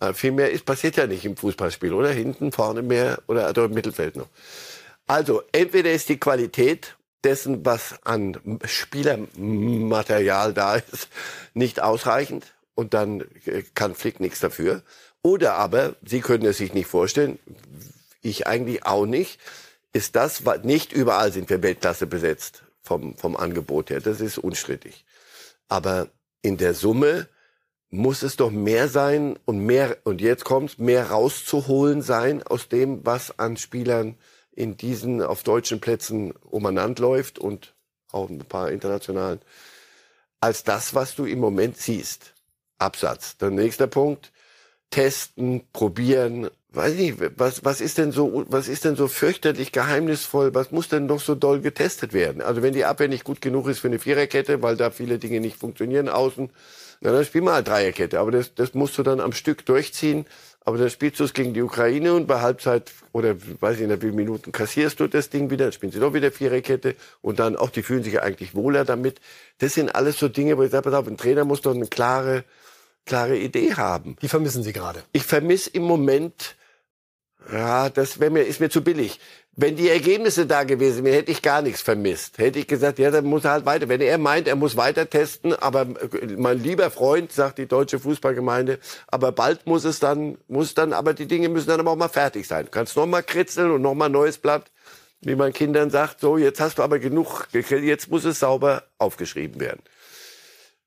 Äh, 0.00 0.14
viel 0.14 0.32
mehr 0.32 0.50
ist, 0.50 0.64
passiert 0.64 0.96
ja 0.96 1.06
nicht 1.06 1.24
im 1.24 1.36
Fußballspiel, 1.36 1.92
oder? 1.92 2.10
Hinten, 2.10 2.52
vorne 2.52 2.82
mehr 2.82 3.22
oder, 3.26 3.50
oder 3.50 3.66
im 3.66 3.74
Mittelfeld 3.74 4.16
noch. 4.16 4.28
Also, 5.06 5.42
entweder 5.52 5.92
ist 5.92 6.08
die 6.08 6.18
Qualität 6.18 6.96
dessen, 7.22 7.64
was 7.66 7.94
an 8.04 8.60
Spielermaterial 8.64 10.54
da 10.54 10.76
ist, 10.76 11.08
nicht 11.52 11.82
ausreichend 11.82 12.54
und 12.74 12.94
dann 12.94 13.22
äh, 13.44 13.62
kann 13.74 13.94
Flick 13.94 14.20
nichts 14.20 14.40
dafür. 14.40 14.82
Oder 15.22 15.54
aber, 15.54 15.96
Sie 16.02 16.20
können 16.20 16.46
es 16.46 16.56
sich 16.56 16.72
nicht 16.72 16.86
vorstellen, 16.86 17.38
ich 18.22 18.46
eigentlich 18.46 18.86
auch 18.86 19.06
nicht, 19.06 19.38
ist 19.92 20.16
das, 20.16 20.42
nicht 20.62 20.92
überall 20.92 21.32
sind 21.32 21.50
wir 21.50 21.62
Weltklasse 21.62 22.06
besetzt 22.06 22.62
vom, 22.82 23.16
vom 23.16 23.36
Angebot 23.36 23.90
her. 23.90 24.00
Das 24.00 24.20
ist 24.20 24.38
unstrittig. 24.38 25.04
Aber 25.68 26.08
in 26.42 26.56
der 26.56 26.74
Summe 26.74 27.28
muss 27.90 28.22
es 28.22 28.36
doch 28.36 28.50
mehr 28.50 28.88
sein 28.88 29.38
und 29.44 29.58
mehr, 29.66 29.98
und 30.04 30.20
jetzt 30.20 30.44
kommt's, 30.44 30.78
mehr 30.78 31.10
rauszuholen 31.10 32.02
sein 32.02 32.42
aus 32.42 32.68
dem, 32.68 33.04
was 33.04 33.38
an 33.38 33.56
Spielern 33.56 34.16
in 34.52 34.76
diesen 34.76 35.22
auf 35.22 35.42
deutschen 35.42 35.80
Plätzen 35.80 36.32
umeinander 36.50 37.02
läuft 37.02 37.38
und 37.38 37.74
auch 38.12 38.28
ein 38.28 38.38
paar 38.38 38.70
internationalen, 38.70 39.40
als 40.40 40.64
das, 40.64 40.94
was 40.94 41.14
du 41.16 41.24
im 41.24 41.40
Moment 41.40 41.76
siehst. 41.76 42.34
Absatz. 42.78 43.36
Der 43.36 43.50
nächste 43.50 43.86
Punkt. 43.86 44.32
Testen, 44.90 45.62
probieren. 45.72 46.50
Weiß 46.70 46.94
nicht, 46.94 47.18
was, 47.36 47.64
was 47.64 47.80
ist 47.80 47.98
denn 47.98 48.10
so, 48.10 48.44
was 48.48 48.68
ist 48.68 48.84
denn 48.84 48.96
so 48.96 49.06
fürchterlich 49.06 49.70
geheimnisvoll? 49.70 50.54
Was 50.54 50.72
muss 50.72 50.88
denn 50.88 51.06
noch 51.06 51.20
so 51.20 51.34
doll 51.34 51.60
getestet 51.60 52.12
werden? 52.12 52.42
Also 52.42 52.62
wenn 52.62 52.74
die 52.74 52.84
Abwehr 52.84 53.08
nicht 53.08 53.24
gut 53.24 53.40
genug 53.40 53.68
ist 53.68 53.80
für 53.80 53.88
eine 53.88 53.98
Viererkette, 53.98 54.62
weil 54.62 54.76
da 54.76 54.90
viele 54.90 55.18
Dinge 55.18 55.40
nicht 55.40 55.56
funktionieren 55.56 56.08
außen, 56.08 56.50
na, 57.00 57.12
dann 57.12 57.24
spiel 57.24 57.40
mal 57.40 57.54
halt 57.54 57.68
Dreierkette. 57.68 58.20
Aber 58.20 58.30
das, 58.30 58.54
das 58.54 58.74
musst 58.74 58.98
du 58.98 59.02
dann 59.02 59.20
am 59.20 59.32
Stück 59.32 59.64
durchziehen. 59.64 60.26
Aber 60.62 60.76
dann 60.76 60.90
spielst 60.90 61.18
du 61.18 61.24
es 61.24 61.32
gegen 61.32 61.54
die 61.54 61.62
Ukraine 61.62 62.12
und 62.12 62.26
bei 62.26 62.42
Halbzeit 62.42 62.92
oder 63.12 63.34
weiß 63.60 63.80
ich 63.80 63.86
nicht, 63.86 64.02
wie 64.02 64.12
Minuten 64.12 64.52
kassierst 64.52 65.00
du 65.00 65.06
das 65.06 65.30
Ding 65.30 65.48
wieder, 65.50 65.64
dann 65.64 65.72
spielen 65.72 65.90
sie 65.90 66.00
doch 66.00 66.12
wieder 66.12 66.30
Viererkette 66.30 66.96
und 67.22 67.38
dann 67.38 67.56
auch, 67.56 67.70
die 67.70 67.82
fühlen 67.82 68.04
sich 68.04 68.12
ja 68.12 68.22
eigentlich 68.22 68.54
wohler 68.54 68.84
damit. 68.84 69.20
Das 69.58 69.74
sind 69.74 69.94
alles 69.94 70.18
so 70.18 70.28
Dinge, 70.28 70.58
wo 70.58 70.62
ich 70.62 70.70
sage, 70.70 70.82
pass 70.82 70.92
auf, 70.92 71.06
ein 71.06 71.16
Trainer 71.16 71.46
muss 71.46 71.62
doch 71.62 71.74
eine 71.74 71.86
klare, 71.86 72.44
klare 73.06 73.38
Idee 73.38 73.74
haben. 73.74 74.16
Die 74.20 74.28
vermissen 74.28 74.62
Sie 74.62 74.74
gerade? 74.74 75.02
Ich 75.12 75.24
vermisse 75.24 75.70
im 75.70 75.84
Moment, 75.84 76.56
ja, 77.50 77.88
das 77.88 78.20
wäre 78.20 78.30
mir, 78.30 78.42
ist 78.42 78.60
mir 78.60 78.68
zu 78.68 78.84
billig. 78.84 79.18
Wenn 79.62 79.76
die 79.76 79.90
Ergebnisse 79.90 80.46
da 80.46 80.64
gewesen 80.64 81.04
wären, 81.04 81.16
hätte 81.16 81.30
ich 81.30 81.42
gar 81.42 81.60
nichts 81.60 81.82
vermisst. 81.82 82.38
Hätte 82.38 82.58
ich 82.58 82.66
gesagt, 82.66 82.98
ja, 82.98 83.10
dann 83.10 83.26
muss 83.26 83.44
er 83.44 83.50
halt 83.50 83.66
weiter. 83.66 83.90
Wenn 83.90 84.00
er 84.00 84.16
meint, 84.16 84.48
er 84.48 84.56
muss 84.56 84.74
weiter 84.74 85.10
testen, 85.10 85.52
aber 85.52 85.86
mein 86.38 86.62
lieber 86.62 86.90
Freund, 86.90 87.30
sagt 87.30 87.58
die 87.58 87.66
deutsche 87.66 87.98
Fußballgemeinde, 87.98 88.78
aber 89.08 89.32
bald 89.32 89.66
muss 89.66 89.84
es 89.84 90.00
dann, 90.00 90.38
muss 90.48 90.72
dann, 90.72 90.94
aber 90.94 91.12
die 91.12 91.26
Dinge 91.26 91.50
müssen 91.50 91.68
dann 91.68 91.78
aber 91.78 91.90
auch 91.90 91.96
mal 91.96 92.08
fertig 92.08 92.46
sein. 92.46 92.64
Du 92.64 92.70
kannst 92.70 92.96
noch 92.96 93.04
mal 93.04 93.22
kritzeln 93.22 93.70
und 93.70 93.82
noch 93.82 93.92
mal 93.92 94.08
neues 94.08 94.38
Blatt, 94.38 94.70
wie 95.20 95.34
man 95.34 95.52
Kindern 95.52 95.90
sagt, 95.90 96.20
so, 96.20 96.38
jetzt 96.38 96.58
hast 96.58 96.78
du 96.78 96.82
aber 96.82 96.98
genug, 96.98 97.46
jetzt 97.52 98.10
muss 98.10 98.24
es 98.24 98.38
sauber 98.38 98.84
aufgeschrieben 98.96 99.60
werden 99.60 99.82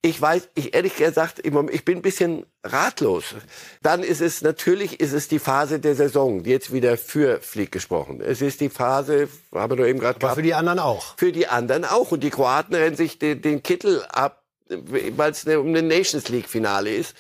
ich 0.06 0.22
weiß, 0.22 0.50
ich 0.56 0.74
ehrlich 0.76 0.98
gesagt, 0.98 1.40
ich 1.40 1.86
bin 1.86 1.98
ein 1.98 2.02
bisschen 2.02 2.46
ratlos. 2.62 3.36
Dann 3.82 4.04
ist 4.04 4.20
es 4.20 4.42
natürlich, 4.42 5.00
ist 5.00 5.14
es 5.14 5.30
die 5.30 5.40
Phase 5.40 5.80
der 5.80 5.96
Saison, 5.96 6.44
die 6.44 6.50
jetzt 6.50 6.74
wieder 6.74 6.98
für 6.98 7.40
Flieg 7.40 7.72
gesprochen. 7.72 8.20
Es 8.20 8.42
ist 8.42 8.60
die 8.60 8.68
Phase, 8.68 9.30
haben 9.54 9.78
wir 9.78 9.88
eben 9.88 10.00
gerade 10.00 10.20
gehabt. 10.20 10.36
für 10.36 10.42
die 10.42 10.54
anderen 10.54 10.80
auch. 10.80 11.18
Für 11.18 11.32
die 11.32 11.48
anderen 11.48 11.86
auch. 11.86 12.12
Und 12.12 12.22
die 12.22 12.32
Kroaten 12.32 12.76
rennen 12.76 12.98
sich 12.98 13.18
den, 13.18 13.42
den 13.42 13.64
Kittel 13.64 14.04
ab, 14.10 14.44
weil 14.68 15.32
es 15.32 15.46
um 15.46 15.68
eine 15.68 15.82
Nations 15.82 16.28
League 16.28 16.50
Finale 16.50 16.94
ist. 16.94 17.16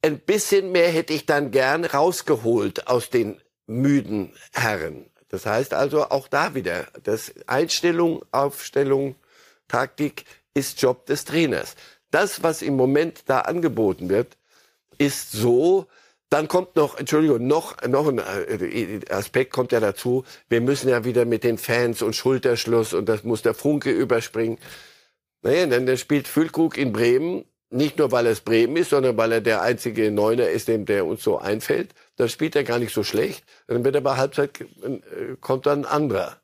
Ein 0.00 0.18
bisschen 0.20 0.72
mehr 0.72 0.88
hätte 0.88 1.12
ich 1.12 1.26
dann 1.26 1.50
gern 1.50 1.84
rausgeholt 1.84 2.86
aus 2.86 3.10
den 3.10 3.38
müden 3.66 4.32
Herren. 4.52 5.04
Das 5.28 5.44
heißt 5.44 5.74
also 5.74 6.08
auch 6.08 6.28
da 6.28 6.54
wieder, 6.54 6.86
das 7.02 7.34
Einstellung, 7.46 8.24
Aufstellung, 8.32 9.16
Taktik 9.68 10.24
ist 10.54 10.80
Job 10.80 11.06
des 11.06 11.24
Trainers. 11.24 11.74
Das, 12.10 12.42
was 12.42 12.62
im 12.62 12.76
Moment 12.76 13.22
da 13.26 13.40
angeboten 13.40 14.08
wird, 14.08 14.36
ist 14.98 15.32
so, 15.32 15.86
dann 16.28 16.48
kommt 16.48 16.76
noch, 16.76 16.96
Entschuldigung, 16.96 17.46
noch, 17.46 17.80
noch 17.86 18.08
ein 18.08 18.18
äh, 18.18 19.00
Aspekt 19.10 19.52
kommt 19.52 19.72
ja 19.72 19.80
dazu. 19.80 20.24
Wir 20.48 20.60
müssen 20.60 20.88
ja 20.88 21.04
wieder 21.04 21.24
mit 21.24 21.44
den 21.44 21.58
Fans 21.58 22.02
und 22.02 22.14
Schulterschluss 22.14 22.94
und 22.94 23.08
das 23.08 23.24
muss 23.24 23.42
der 23.42 23.54
Funke 23.54 23.90
überspringen. 23.90 24.58
Naja, 25.42 25.66
denn 25.66 25.86
der 25.86 25.96
spielt 25.96 26.28
Füllkrug 26.28 26.76
in 26.76 26.92
Bremen, 26.92 27.44
nicht 27.70 27.98
nur 27.98 28.12
weil 28.12 28.26
es 28.26 28.40
Bremen 28.40 28.76
ist, 28.76 28.90
sondern 28.90 29.16
weil 29.16 29.32
er 29.32 29.40
der 29.40 29.62
einzige 29.62 30.10
Neuner 30.10 30.48
ist, 30.48 30.68
dem 30.68 30.84
der 30.86 31.06
uns 31.06 31.22
so 31.22 31.38
einfällt. 31.38 31.94
Dann 32.16 32.28
spielt 32.28 32.54
er 32.56 32.64
gar 32.64 32.78
nicht 32.78 32.92
so 32.92 33.02
schlecht. 33.02 33.44
Dann 33.66 33.84
wird 33.84 33.94
er 33.94 34.00
bei 34.00 34.16
Halbzeit, 34.16 34.60
äh, 34.60 35.36
kommt 35.40 35.66
dann 35.66 35.84
ein 35.84 35.90
anderer. 35.90 36.36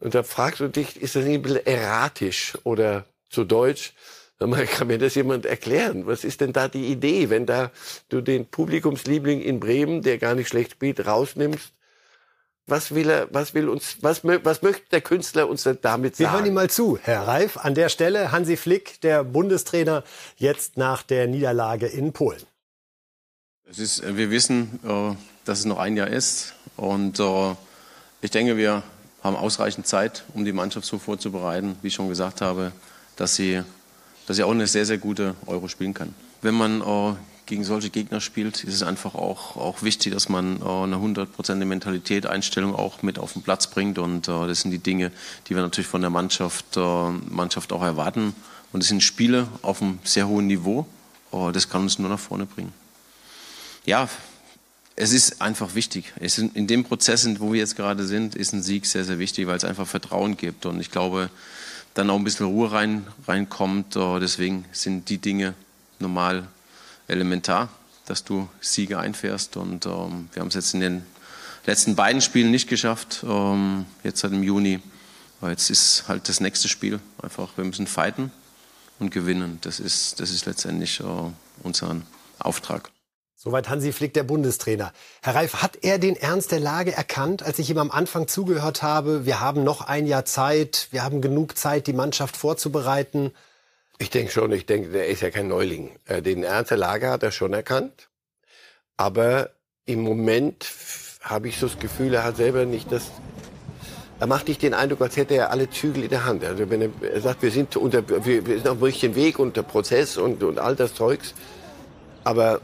Und 0.00 0.14
da 0.14 0.22
fragst 0.22 0.60
du 0.60 0.68
dich, 0.68 1.00
ist 1.00 1.16
das 1.16 1.24
nicht 1.24 1.36
ein 1.36 1.42
bisschen 1.42 1.66
erratisch 1.66 2.58
oder 2.64 3.06
zu 3.30 3.44
Deutsch, 3.44 3.94
Kann 4.40 4.86
mir 4.86 4.98
das 4.98 5.14
jemand 5.14 5.44
erklären? 5.44 6.06
Was 6.06 6.24
ist 6.24 6.40
denn 6.40 6.52
da 6.54 6.68
die 6.68 6.86
Idee, 6.86 7.28
wenn 7.28 7.44
da 7.44 7.70
du 8.08 8.22
den 8.22 8.46
Publikumsliebling 8.46 9.42
in 9.42 9.60
Bremen, 9.60 10.00
der 10.00 10.16
gar 10.16 10.34
nicht 10.34 10.48
schlecht 10.48 10.72
spielt, 10.72 11.06
rausnimmst? 11.06 11.72
Was 12.66 12.94
will 12.94 13.10
er, 13.10 13.28
was 13.32 13.52
will 13.52 13.68
uns, 13.68 13.98
was, 14.00 14.24
was 14.24 14.62
möchte 14.62 14.88
der 14.92 15.00
Künstler 15.00 15.48
uns 15.48 15.64
denn 15.64 15.78
damit 15.82 16.16
sagen? 16.16 16.30
Wir 16.30 16.32
hören 16.32 16.46
ihm 16.46 16.54
mal 16.54 16.70
zu, 16.70 16.98
Herr 17.02 17.26
Reif. 17.26 17.58
An 17.58 17.74
der 17.74 17.88
Stelle 17.88 18.32
Hansi 18.32 18.56
Flick, 18.56 19.00
der 19.02 19.24
Bundestrainer, 19.24 20.04
jetzt 20.36 20.76
nach 20.76 21.02
der 21.02 21.26
Niederlage 21.26 21.86
in 21.86 22.12
Polen. 22.12 22.42
Es 23.68 23.78
ist, 23.78 24.16
wir 24.16 24.30
wissen, 24.30 24.80
äh, 24.84 25.14
dass 25.44 25.60
es 25.60 25.64
noch 25.64 25.78
ein 25.78 25.96
Jahr 25.96 26.08
ist 26.08 26.54
und 26.76 27.20
äh, 27.20 27.54
ich 28.22 28.30
denke, 28.30 28.56
wir 28.56 28.82
haben 29.22 29.36
ausreichend 29.36 29.86
Zeit, 29.86 30.24
um 30.34 30.44
die 30.44 30.52
Mannschaft 30.52 30.86
so 30.86 30.98
vorzubereiten, 30.98 31.76
wie 31.82 31.88
ich 31.88 31.94
schon 31.94 32.08
gesagt 32.08 32.40
habe, 32.40 32.72
dass 33.20 33.36
sie 33.36 33.62
dass 34.30 34.38
er 34.38 34.46
auch 34.46 34.52
eine 34.52 34.68
sehr, 34.68 34.86
sehr 34.86 34.98
gute 34.98 35.34
Euro 35.46 35.66
spielen 35.66 35.92
kann. 35.92 36.14
Wenn 36.40 36.54
man 36.54 36.82
äh, 36.82 37.14
gegen 37.46 37.64
solche 37.64 37.90
Gegner 37.90 38.20
spielt, 38.20 38.62
ist 38.62 38.74
es 38.74 38.84
einfach 38.84 39.16
auch, 39.16 39.56
auch 39.56 39.82
wichtig, 39.82 40.12
dass 40.12 40.28
man 40.28 40.62
äh, 40.62 40.64
eine 40.64 41.00
hundertprozentige 41.00 41.68
Mentalität, 41.68 42.26
Einstellung 42.26 42.76
auch 42.76 43.02
mit 43.02 43.18
auf 43.18 43.32
den 43.32 43.42
Platz 43.42 43.66
bringt. 43.66 43.98
Und 43.98 44.28
äh, 44.28 44.46
das 44.46 44.60
sind 44.60 44.70
die 44.70 44.78
Dinge, 44.78 45.10
die 45.48 45.56
wir 45.56 45.62
natürlich 45.62 45.88
von 45.88 46.00
der 46.00 46.10
Mannschaft, 46.10 46.76
äh, 46.76 47.10
Mannschaft 47.28 47.72
auch 47.72 47.82
erwarten. 47.82 48.36
Und 48.72 48.82
es 48.82 48.88
sind 48.88 49.02
Spiele 49.02 49.48
auf 49.62 49.82
einem 49.82 49.98
sehr 50.04 50.28
hohen 50.28 50.46
Niveau. 50.46 50.86
Äh, 51.32 51.50
das 51.50 51.68
kann 51.68 51.82
uns 51.82 51.98
nur 51.98 52.08
nach 52.08 52.20
vorne 52.20 52.46
bringen. 52.46 52.72
Ja, 53.84 54.08
es 54.94 55.12
ist 55.12 55.42
einfach 55.42 55.74
wichtig. 55.74 56.12
Sind 56.22 56.54
in 56.54 56.68
dem 56.68 56.84
Prozess, 56.84 57.26
wo 57.40 57.52
wir 57.52 57.58
jetzt 57.58 57.74
gerade 57.74 58.04
sind, 58.04 58.36
ist 58.36 58.52
ein 58.52 58.62
Sieg 58.62 58.86
sehr, 58.86 59.04
sehr 59.04 59.18
wichtig, 59.18 59.48
weil 59.48 59.56
es 59.56 59.64
einfach 59.64 59.88
Vertrauen 59.88 60.36
gibt. 60.36 60.66
Und 60.66 60.78
ich 60.78 60.92
glaube, 60.92 61.30
dann 61.94 62.10
auch 62.10 62.16
ein 62.16 62.24
bisschen 62.24 62.46
Ruhe 62.46 62.70
rein, 62.72 63.06
reinkommt. 63.26 63.96
Äh, 63.96 64.20
deswegen 64.20 64.64
sind 64.72 65.08
die 65.08 65.18
Dinge 65.18 65.54
normal 65.98 66.48
elementar, 67.08 67.68
dass 68.06 68.24
du 68.24 68.48
Siege 68.60 68.98
einfährst. 68.98 69.56
Und 69.56 69.86
ähm, 69.86 70.28
wir 70.32 70.40
haben 70.40 70.48
es 70.48 70.54
jetzt 70.54 70.74
in 70.74 70.80
den 70.80 71.06
letzten 71.66 71.96
beiden 71.96 72.20
Spielen 72.20 72.50
nicht 72.50 72.68
geschafft, 72.68 73.24
ähm, 73.24 73.86
jetzt 74.02 74.20
seit 74.20 74.32
dem 74.32 74.42
Juni. 74.42 74.80
Aber 75.40 75.50
jetzt 75.50 75.70
ist 75.70 76.04
halt 76.08 76.28
das 76.28 76.40
nächste 76.40 76.68
Spiel 76.68 77.00
einfach, 77.22 77.56
wir 77.56 77.64
müssen 77.64 77.86
fighten 77.86 78.30
und 78.98 79.10
gewinnen. 79.10 79.58
Das 79.62 79.80
ist, 79.80 80.20
das 80.20 80.30
ist 80.30 80.46
letztendlich 80.46 81.00
äh, 81.00 81.04
unser 81.62 81.96
Auftrag. 82.38 82.90
Soweit 83.42 83.70
Hansi 83.70 83.92
Flick, 83.92 84.12
der 84.12 84.22
Bundestrainer. 84.22 84.92
Herr 85.22 85.34
Reif, 85.34 85.62
hat 85.62 85.78
er 85.80 85.96
den 85.96 86.14
Ernst 86.14 86.52
der 86.52 86.60
Lage 86.60 86.92
erkannt, 86.92 87.42
als 87.42 87.58
ich 87.58 87.70
ihm 87.70 87.78
am 87.78 87.90
Anfang 87.90 88.28
zugehört 88.28 88.82
habe? 88.82 89.24
Wir 89.24 89.40
haben 89.40 89.64
noch 89.64 89.80
ein 89.80 90.06
Jahr 90.06 90.26
Zeit, 90.26 90.88
wir 90.90 91.02
haben 91.02 91.22
genug 91.22 91.56
Zeit, 91.56 91.86
die 91.86 91.94
Mannschaft 91.94 92.36
vorzubereiten. 92.36 93.32
Ich 93.96 94.10
denke 94.10 94.30
schon, 94.30 94.52
ich 94.52 94.66
denke, 94.66 94.90
der 94.90 95.08
ist 95.08 95.22
ja 95.22 95.30
kein 95.30 95.48
Neuling. 95.48 95.96
Äh, 96.04 96.20
den 96.20 96.44
Ernst 96.44 96.70
der 96.70 96.76
Lage 96.76 97.08
hat 97.08 97.22
er 97.22 97.32
schon 97.32 97.54
erkannt. 97.54 98.10
Aber 98.98 99.48
im 99.86 100.02
Moment 100.02 100.70
habe 101.22 101.48
ich 101.48 101.56
so 101.56 101.66
das 101.66 101.78
Gefühl, 101.78 102.12
er 102.12 102.24
hat 102.24 102.36
selber 102.36 102.66
nicht 102.66 102.92
das. 102.92 103.10
Er 104.18 104.26
macht 104.26 104.48
nicht 104.48 104.60
den 104.60 104.74
Eindruck, 104.74 105.00
als 105.00 105.16
hätte 105.16 105.36
er 105.36 105.50
alle 105.50 105.70
Zügel 105.70 106.02
in 106.02 106.10
der 106.10 106.26
Hand. 106.26 106.44
Also 106.44 106.68
wenn 106.68 106.82
er, 106.82 106.90
er 107.10 107.22
sagt, 107.22 107.40
wir 107.40 107.50
sind 107.50 107.74
unter, 107.74 108.06
wir, 108.06 108.46
wir 108.46 108.56
sind 108.56 108.68
auf 108.68 108.76
dem 108.76 108.84
richtigen 108.84 109.14
Weg 109.14 109.38
unter 109.38 109.62
Prozess 109.62 110.18
und, 110.18 110.42
und 110.42 110.58
all 110.58 110.76
das 110.76 110.94
Zeugs. 110.94 111.32
Aber 112.22 112.60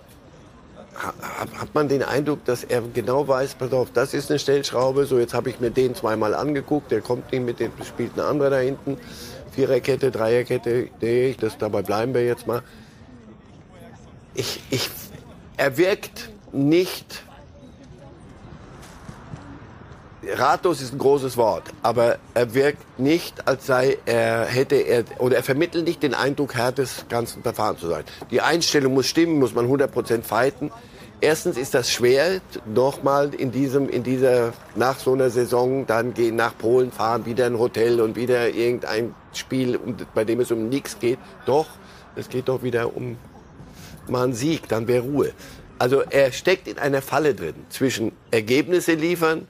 hat 0.96 1.74
man 1.74 1.88
den 1.88 2.02
Eindruck, 2.02 2.44
dass 2.44 2.64
er 2.64 2.82
genau 2.82 3.28
weiß, 3.28 3.56
pass 3.56 3.72
auf, 3.72 3.90
das 3.92 4.14
ist 4.14 4.30
eine 4.30 4.38
Stellschraube, 4.38 5.06
so 5.06 5.18
jetzt 5.18 5.34
habe 5.34 5.50
ich 5.50 5.60
mir 5.60 5.70
den 5.70 5.94
zweimal 5.94 6.34
angeguckt, 6.34 6.90
der 6.90 7.00
kommt 7.00 7.30
nicht 7.32 7.44
mit, 7.44 7.60
dem 7.60 7.72
spielt 7.84 8.16
ein 8.16 8.20
anderer 8.20 8.50
da 8.50 8.58
hinten. 8.58 8.96
Viererkette, 9.52 10.10
Dreierkette, 10.10 10.88
nee, 11.00 11.34
das, 11.38 11.56
dabei 11.56 11.82
bleiben 11.82 12.12
wir 12.12 12.24
jetzt 12.24 12.46
mal. 12.46 12.62
Ich, 14.34 14.60
ich, 14.70 14.90
er 15.56 15.78
wirkt 15.78 16.30
nicht, 16.52 17.24
ratlos 20.34 20.80
ist 20.80 20.92
ein 20.92 20.98
großes 20.98 21.36
Wort, 21.36 21.64
aber 21.82 22.18
er 22.34 22.54
wirkt 22.54 22.98
nicht, 22.98 23.46
als 23.46 23.66
sei 23.66 23.98
er, 24.06 24.46
hätte 24.46 24.76
er, 24.76 25.04
oder 25.18 25.36
er 25.36 25.42
vermittelt 25.42 25.84
nicht 25.84 26.02
den 26.02 26.14
Eindruck, 26.14 26.54
Herr 26.54 26.72
des 26.72 27.06
ganzen 27.08 27.42
Verfahrens 27.42 27.80
zu 27.80 27.88
sein. 27.88 28.04
Die 28.30 28.40
Einstellung 28.40 28.94
muss 28.94 29.06
stimmen, 29.06 29.38
muss 29.38 29.54
man 29.54 29.66
100% 29.66 30.22
fighten. 30.22 30.70
Erstens 31.20 31.56
ist 31.56 31.72
das 31.74 31.90
schwer, 31.90 32.40
nochmal 32.66 33.32
in 33.34 33.50
diesem, 33.50 33.88
in 33.88 34.02
dieser, 34.02 34.52
nach 34.74 34.98
so 34.98 35.14
einer 35.14 35.30
Saison 35.30 35.86
dann 35.86 36.12
gehen 36.12 36.36
nach 36.36 36.56
Polen 36.58 36.92
fahren, 36.92 37.24
wieder 37.24 37.46
ein 37.46 37.58
Hotel 37.58 38.00
und 38.00 38.16
wieder 38.16 38.50
irgendein 38.50 39.14
Spiel, 39.32 39.80
bei 40.14 40.24
dem 40.24 40.40
es 40.40 40.50
um 40.50 40.68
nichts 40.68 40.98
geht. 40.98 41.18
Doch, 41.46 41.66
es 42.16 42.28
geht 42.28 42.48
doch 42.48 42.62
wieder 42.62 42.94
um 42.94 43.16
mal 44.08 44.24
einen 44.24 44.34
Sieg, 44.34 44.68
dann 44.68 44.88
wäre 44.88 45.04
Ruhe. 45.04 45.32
Also 45.78 46.02
er 46.02 46.32
steckt 46.32 46.68
in 46.68 46.78
einer 46.78 47.02
Falle 47.02 47.34
drin 47.34 47.54
zwischen 47.70 48.12
Ergebnisse 48.30 48.92
liefern 48.92 49.48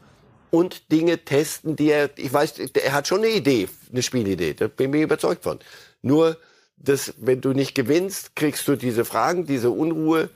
und 0.56 0.90
Dinge 0.90 1.18
testen, 1.18 1.76
die 1.76 1.90
er, 1.90 2.08
ich 2.16 2.32
weiß, 2.32 2.58
er 2.58 2.92
hat 2.94 3.06
schon 3.06 3.18
eine 3.18 3.28
Idee, 3.28 3.68
eine 3.92 4.02
Spielidee, 4.02 4.54
da 4.54 4.68
bin 4.68 4.94
ich 4.94 5.02
überzeugt 5.02 5.42
von. 5.42 5.58
Nur, 6.00 6.38
dass, 6.78 7.12
wenn 7.18 7.42
du 7.42 7.52
nicht 7.52 7.75
gewinnst, 7.75 8.34
kriegst 8.36 8.66
du 8.66 8.75
diese 8.75 9.04
Fragen, 9.04 9.44
diese 9.44 9.70
Unruhe 9.70 10.30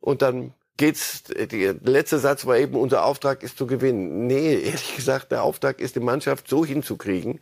und 0.00 0.22
dann 0.22 0.54
geht's, 0.76 1.24
der 1.24 1.74
letzte 1.82 2.20
Satz 2.20 2.46
war 2.46 2.56
eben, 2.58 2.76
unser 2.76 3.04
Auftrag 3.04 3.42
ist 3.42 3.58
zu 3.58 3.66
gewinnen. 3.66 4.28
Nee, 4.28 4.54
ehrlich 4.54 4.94
gesagt, 4.94 5.32
der 5.32 5.42
Auftrag 5.42 5.80
ist, 5.80 5.96
die 5.96 6.00
Mannschaft 6.00 6.46
so 6.48 6.64
hinzukriegen, 6.64 7.40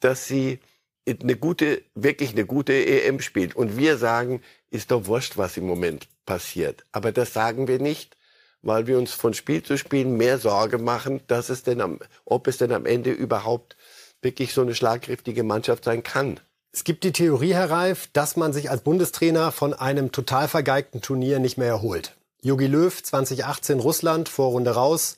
dass 0.00 0.26
sie 0.26 0.58
eine 1.06 1.36
gute, 1.36 1.82
wirklich 1.94 2.32
eine 2.32 2.46
gute 2.46 2.72
EM 2.72 3.20
spielt. 3.20 3.54
Und 3.54 3.76
wir 3.76 3.96
sagen, 3.96 4.42
ist 4.70 4.90
doch 4.90 5.06
wurscht, 5.06 5.36
was 5.36 5.56
im 5.56 5.66
Moment 5.66 6.08
passiert. 6.26 6.84
Aber 6.90 7.12
das 7.12 7.32
sagen 7.32 7.68
wir 7.68 7.78
nicht, 7.78 8.16
weil 8.62 8.86
wir 8.86 8.98
uns 8.98 9.12
von 9.12 9.34
Spiel 9.34 9.62
zu 9.62 9.78
Spiel 9.78 10.04
mehr 10.04 10.38
Sorge 10.38 10.78
machen, 10.78 11.20
dass 11.26 11.48
es 11.48 11.62
denn 11.62 11.80
am, 11.80 11.98
ob 12.24 12.46
es 12.46 12.58
denn 12.58 12.72
am 12.72 12.86
Ende 12.86 13.10
überhaupt 13.10 13.76
wirklich 14.22 14.52
so 14.52 14.60
eine 14.60 14.74
schlagkräftige 14.74 15.42
Mannschaft 15.42 15.84
sein 15.84 16.02
kann. 16.02 16.40
Es 16.72 16.84
gibt 16.84 17.02
die 17.02 17.12
Theorie, 17.12 17.54
Herr 17.54 17.70
Reif, 17.70 18.08
dass 18.12 18.36
man 18.36 18.52
sich 18.52 18.70
als 18.70 18.82
Bundestrainer 18.82 19.50
von 19.50 19.74
einem 19.74 20.12
total 20.12 20.46
vergeigten 20.46 21.00
Turnier 21.00 21.40
nicht 21.40 21.58
mehr 21.58 21.68
erholt. 21.68 22.14
Jogi 22.42 22.66
Löw 22.66 23.02
2018 23.02 23.80
Russland, 23.80 24.28
Vorrunde 24.28 24.70
raus. 24.70 25.16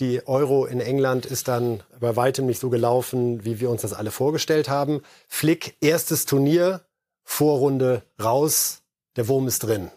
Die 0.00 0.26
Euro 0.26 0.64
in 0.64 0.80
England 0.80 1.26
ist 1.26 1.48
dann 1.48 1.82
bei 1.98 2.16
weitem 2.16 2.46
nicht 2.46 2.60
so 2.60 2.70
gelaufen, 2.70 3.44
wie 3.44 3.60
wir 3.60 3.68
uns 3.68 3.82
das 3.82 3.92
alle 3.92 4.10
vorgestellt 4.10 4.68
haben. 4.68 5.02
Flick, 5.28 5.76
erstes 5.80 6.24
Turnier, 6.24 6.82
Vorrunde 7.24 8.02
raus, 8.22 8.82
der 9.16 9.28
Wurm 9.28 9.48
ist 9.48 9.64
drin. 9.64 9.90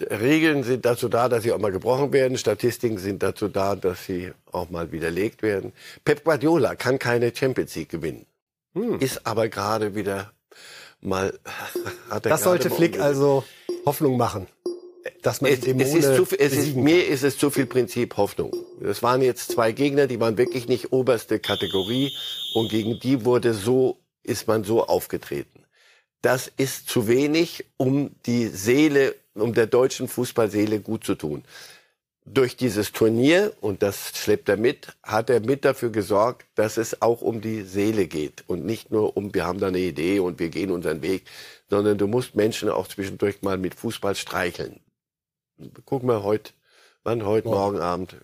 Regeln 0.00 0.62
sind 0.62 0.84
dazu 0.84 1.08
da, 1.08 1.28
dass 1.28 1.42
sie 1.42 1.52
auch 1.52 1.58
mal 1.58 1.72
gebrochen 1.72 2.12
werden. 2.12 2.36
Statistiken 2.36 2.98
sind 2.98 3.22
dazu 3.22 3.48
da, 3.48 3.76
dass 3.76 4.04
sie 4.04 4.32
auch 4.52 4.70
mal 4.70 4.92
widerlegt 4.92 5.42
werden. 5.42 5.72
Pep 6.04 6.24
Guardiola 6.24 6.74
kann 6.74 6.98
keine 6.98 7.34
Champions 7.34 7.74
League 7.74 7.88
gewinnen. 7.88 8.26
Hm. 8.74 8.98
Ist 9.00 9.26
aber 9.26 9.48
gerade 9.48 9.94
wieder 9.94 10.32
mal. 11.00 11.38
Hat 12.10 12.26
er 12.26 12.30
das 12.30 12.42
sollte 12.42 12.70
Flick 12.70 13.00
also 13.00 13.44
Hoffnung 13.84 14.16
machen 14.16 14.46
dass 15.22 15.40
man 15.40 15.52
es, 15.52 15.60
es 15.66 15.94
ist 15.94 16.16
zu, 16.16 16.26
es 16.38 16.52
ist, 16.52 16.76
Mir 16.76 17.06
ist 17.06 17.22
es 17.22 17.38
zu 17.38 17.50
viel 17.50 17.66
Prinzip 17.66 18.16
Hoffnung. 18.16 18.52
Das 18.80 19.02
waren 19.02 19.22
jetzt 19.22 19.52
zwei 19.52 19.72
Gegner, 19.72 20.06
die 20.06 20.20
waren 20.20 20.38
wirklich 20.38 20.68
nicht 20.68 20.92
oberste 20.92 21.38
Kategorie 21.38 22.12
und 22.54 22.70
gegen 22.70 22.98
die 23.00 23.24
wurde 23.24 23.54
so, 23.54 23.98
ist 24.22 24.48
man 24.48 24.64
so 24.64 24.86
aufgetreten. 24.86 25.64
Das 26.22 26.50
ist 26.56 26.88
zu 26.88 27.08
wenig, 27.08 27.66
um 27.76 28.10
die 28.26 28.48
Seele, 28.48 29.14
um 29.40 29.54
der 29.54 29.66
deutschen 29.66 30.08
Fußballseele 30.08 30.80
gut 30.80 31.04
zu 31.04 31.14
tun. 31.14 31.44
Durch 32.24 32.56
dieses 32.56 32.90
Turnier, 32.90 33.52
und 33.60 33.82
das 33.82 34.12
schleppt 34.16 34.48
er 34.48 34.56
mit, 34.56 34.88
hat 35.02 35.30
er 35.30 35.40
mit 35.40 35.64
dafür 35.64 35.90
gesorgt, 35.90 36.46
dass 36.56 36.76
es 36.76 37.00
auch 37.00 37.20
um 37.20 37.40
die 37.40 37.62
Seele 37.62 38.08
geht 38.08 38.42
und 38.48 38.64
nicht 38.64 38.90
nur 38.90 39.16
um, 39.16 39.32
wir 39.32 39.46
haben 39.46 39.60
da 39.60 39.68
eine 39.68 39.78
Idee 39.78 40.18
und 40.18 40.40
wir 40.40 40.48
gehen 40.48 40.72
unseren 40.72 41.02
Weg, 41.02 41.24
sondern 41.70 41.98
du 41.98 42.08
musst 42.08 42.34
Menschen 42.34 42.68
auch 42.68 42.88
zwischendurch 42.88 43.42
mal 43.42 43.58
mit 43.58 43.76
Fußball 43.76 44.16
streicheln 44.16 44.80
gucken 45.84 46.08
wir 46.08 46.22
heute, 46.22 46.52
wann 47.02 47.24
heute, 47.24 47.48
morgen, 47.48 47.78
morgen 47.78 47.80
Abend. 47.80 48.16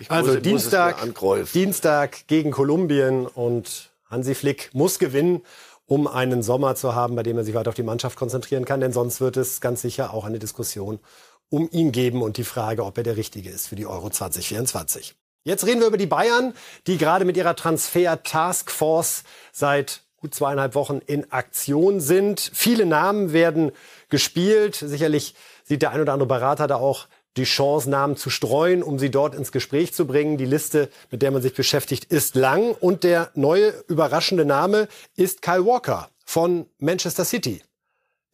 Ich 0.00 0.10
also 0.10 0.34
muss, 0.34 0.42
Dienstag, 0.42 1.20
muss 1.20 1.52
Dienstag 1.52 2.26
gegen 2.26 2.50
Kolumbien 2.50 3.26
und 3.26 3.90
Hansi 4.06 4.34
Flick 4.34 4.70
muss 4.72 4.98
gewinnen, 4.98 5.42
um 5.88 6.06
einen 6.06 6.42
Sommer 6.42 6.76
zu 6.76 6.94
haben, 6.94 7.16
bei 7.16 7.22
dem 7.22 7.38
er 7.38 7.44
sich 7.44 7.54
weiter 7.54 7.70
auf 7.70 7.74
die 7.74 7.82
Mannschaft 7.82 8.16
konzentrieren 8.16 8.66
kann, 8.66 8.80
denn 8.80 8.92
sonst 8.92 9.20
wird 9.20 9.36
es 9.36 9.60
ganz 9.60 9.82
sicher 9.82 10.12
auch 10.12 10.24
eine 10.24 10.38
Diskussion 10.38 11.00
um 11.48 11.66
ihn 11.72 11.92
geben 11.92 12.22
und 12.22 12.36
die 12.36 12.44
Frage, 12.44 12.84
ob 12.84 12.98
er 12.98 13.04
der 13.04 13.16
Richtige 13.16 13.48
ist 13.48 13.68
für 13.68 13.74
die 13.74 13.86
Euro 13.86 14.10
2024. 14.10 15.16
Jetzt 15.44 15.64
reden 15.64 15.80
wir 15.80 15.86
über 15.86 15.96
die 15.96 16.06
Bayern, 16.06 16.52
die 16.86 16.98
gerade 16.98 17.24
mit 17.24 17.38
ihrer 17.38 17.56
Transfer-Taskforce 17.56 19.24
seit 19.50 20.02
gut 20.18 20.34
zweieinhalb 20.34 20.74
Wochen 20.74 21.00
in 21.06 21.32
Aktion 21.32 22.00
sind. 22.00 22.50
Viele 22.52 22.84
Namen 22.84 23.32
werden 23.32 23.72
gespielt. 24.10 24.74
Sicherlich 24.74 25.34
sieht 25.64 25.80
der 25.80 25.92
ein 25.92 26.02
oder 26.02 26.12
andere 26.12 26.28
Berater 26.28 26.66
da 26.66 26.76
auch 26.76 27.06
die 27.38 27.44
Chance, 27.44 27.88
Namen 27.88 28.16
zu 28.16 28.28
streuen, 28.28 28.82
um 28.82 28.98
sie 28.98 29.10
dort 29.10 29.34
ins 29.34 29.52
Gespräch 29.52 29.94
zu 29.94 30.06
bringen. 30.06 30.36
Die 30.36 30.44
Liste, 30.44 30.90
mit 31.10 31.22
der 31.22 31.30
man 31.30 31.40
sich 31.40 31.54
beschäftigt, 31.54 32.04
ist 32.04 32.34
lang. 32.34 32.72
Und 32.72 33.04
der 33.04 33.30
neue 33.34 33.72
überraschende 33.88 34.44
Name 34.44 34.88
ist 35.16 35.40
Kyle 35.40 35.64
Walker 35.64 36.10
von 36.24 36.66
Manchester 36.78 37.24
City. 37.24 37.62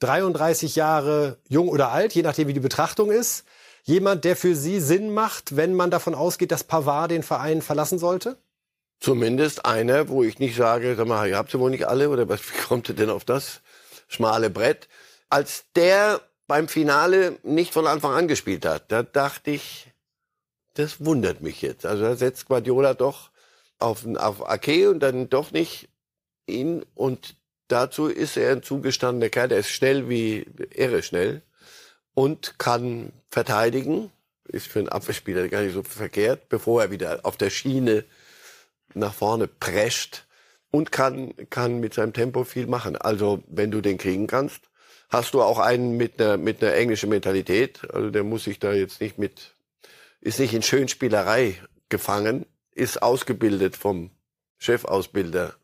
33 0.00 0.74
Jahre 0.76 1.38
jung 1.48 1.68
oder 1.68 1.92
alt, 1.92 2.14
je 2.14 2.22
nachdem 2.22 2.48
wie 2.48 2.52
die 2.54 2.60
Betrachtung 2.60 3.10
ist. 3.10 3.44
Jemand, 3.84 4.24
der 4.24 4.34
für 4.34 4.56
Sie 4.56 4.80
Sinn 4.80 5.12
macht, 5.12 5.56
wenn 5.56 5.74
man 5.74 5.90
davon 5.90 6.14
ausgeht, 6.14 6.50
dass 6.50 6.64
Pavard 6.64 7.10
den 7.10 7.22
Verein 7.22 7.62
verlassen 7.62 7.98
sollte? 7.98 8.38
Zumindest 9.00 9.66
einer, 9.66 10.08
wo 10.08 10.24
ich 10.24 10.38
nicht 10.38 10.56
sage, 10.56 10.94
sag 10.96 11.06
mal, 11.06 11.28
ihr 11.28 11.36
habt 11.36 11.50
sie 11.50 11.58
wohl 11.58 11.70
nicht 11.70 11.86
alle 11.86 12.08
oder 12.08 12.28
was, 12.28 12.40
kommt 12.68 12.88
ihr 12.88 12.94
denn 12.94 13.10
auf 13.10 13.24
das 13.24 13.60
schmale 14.08 14.50
Brett? 14.50 14.88
Als 15.28 15.64
der 15.76 16.20
beim 16.46 16.68
Finale 16.68 17.38
nicht 17.42 17.72
von 17.72 17.86
Anfang 17.86 18.12
an 18.12 18.28
gespielt 18.28 18.66
hat, 18.66 18.90
da 18.92 19.02
dachte 19.02 19.50
ich, 19.50 19.92
das 20.74 21.04
wundert 21.04 21.40
mich 21.40 21.62
jetzt. 21.62 21.86
Also 21.86 22.02
da 22.02 22.16
setzt 22.16 22.46
Guardiola 22.46 22.94
doch 22.94 23.30
auf, 23.78 24.06
auf 24.16 24.48
Ake 24.48 24.90
und 24.90 25.00
dann 25.00 25.28
doch 25.30 25.52
nicht 25.52 25.88
ihn. 26.46 26.84
Und 26.94 27.36
dazu 27.68 28.06
ist 28.06 28.36
er 28.36 28.52
ein 28.52 28.62
zugestandener 28.62 29.30
Kerl, 29.30 29.48
der 29.48 29.58
ist 29.58 29.70
schnell 29.70 30.08
wie 30.08 30.46
irre 30.74 31.02
schnell 31.02 31.42
und 32.14 32.58
kann 32.58 33.12
verteidigen. 33.30 34.10
Ist 34.46 34.66
für 34.66 34.80
einen 34.80 34.90
Abwehrspieler 34.90 35.48
gar 35.48 35.62
nicht 35.62 35.72
so 35.72 35.82
verkehrt, 35.82 36.50
bevor 36.50 36.82
er 36.82 36.90
wieder 36.90 37.20
auf 37.22 37.38
der 37.38 37.48
Schiene 37.48 38.04
nach 38.92 39.14
vorne 39.14 39.48
prescht 39.48 40.26
und 40.70 40.92
kann, 40.92 41.32
kann 41.48 41.80
mit 41.80 41.94
seinem 41.94 42.12
Tempo 42.12 42.44
viel 42.44 42.66
machen. 42.66 42.96
Also 42.96 43.42
wenn 43.46 43.70
du 43.70 43.80
den 43.80 43.96
kriegen 43.96 44.26
kannst, 44.26 44.70
hast 45.14 45.34
du 45.34 45.42
auch 45.42 45.58
einen 45.58 45.96
mit 45.96 46.20
einer, 46.20 46.36
mit 46.36 46.62
einer 46.62 46.74
englischen 46.74 47.08
Mentalität. 47.08 47.80
Also 47.92 48.10
der 48.10 48.24
muss 48.24 48.44
sich 48.44 48.58
da 48.58 48.72
jetzt 48.72 49.00
nicht 49.00 49.18
mit, 49.18 49.54
ist 50.20 50.38
nicht 50.38 50.54
in 50.54 50.62
Schönspielerei 50.62 51.56
gefangen, 51.88 52.46
ist 52.72 53.02
ausgebildet 53.02 53.76
vom 53.76 54.10
Chefausbilder 54.58 55.54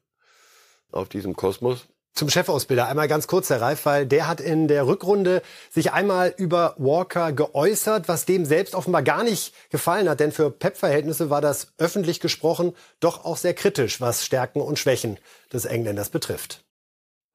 auf 0.92 1.08
diesem 1.08 1.34
Kosmos. 1.36 1.86
Zum 2.12 2.28
Chefausbilder 2.28 2.88
einmal 2.88 3.08
ganz 3.08 3.28
kurz, 3.28 3.50
Herr 3.50 3.60
Reif, 3.60 3.86
weil 3.86 4.04
der 4.04 4.26
hat 4.26 4.40
in 4.40 4.66
der 4.68 4.86
Rückrunde 4.86 5.42
sich 5.70 5.92
einmal 5.92 6.34
über 6.36 6.74
Walker 6.76 7.32
geäußert, 7.32 8.08
was 8.08 8.26
dem 8.26 8.44
selbst 8.44 8.74
offenbar 8.74 9.02
gar 9.02 9.22
nicht 9.22 9.54
gefallen 9.70 10.08
hat. 10.08 10.20
Denn 10.20 10.32
für 10.32 10.50
Pep-Verhältnisse 10.50 11.30
war 11.30 11.40
das 11.40 11.68
öffentlich 11.78 12.20
gesprochen 12.20 12.74
doch 12.98 13.24
auch 13.24 13.36
sehr 13.36 13.54
kritisch, 13.54 14.00
was 14.00 14.24
Stärken 14.24 14.60
und 14.60 14.78
Schwächen 14.78 15.18
des 15.52 15.64
Engländers 15.64 16.10
betrifft. 16.10 16.64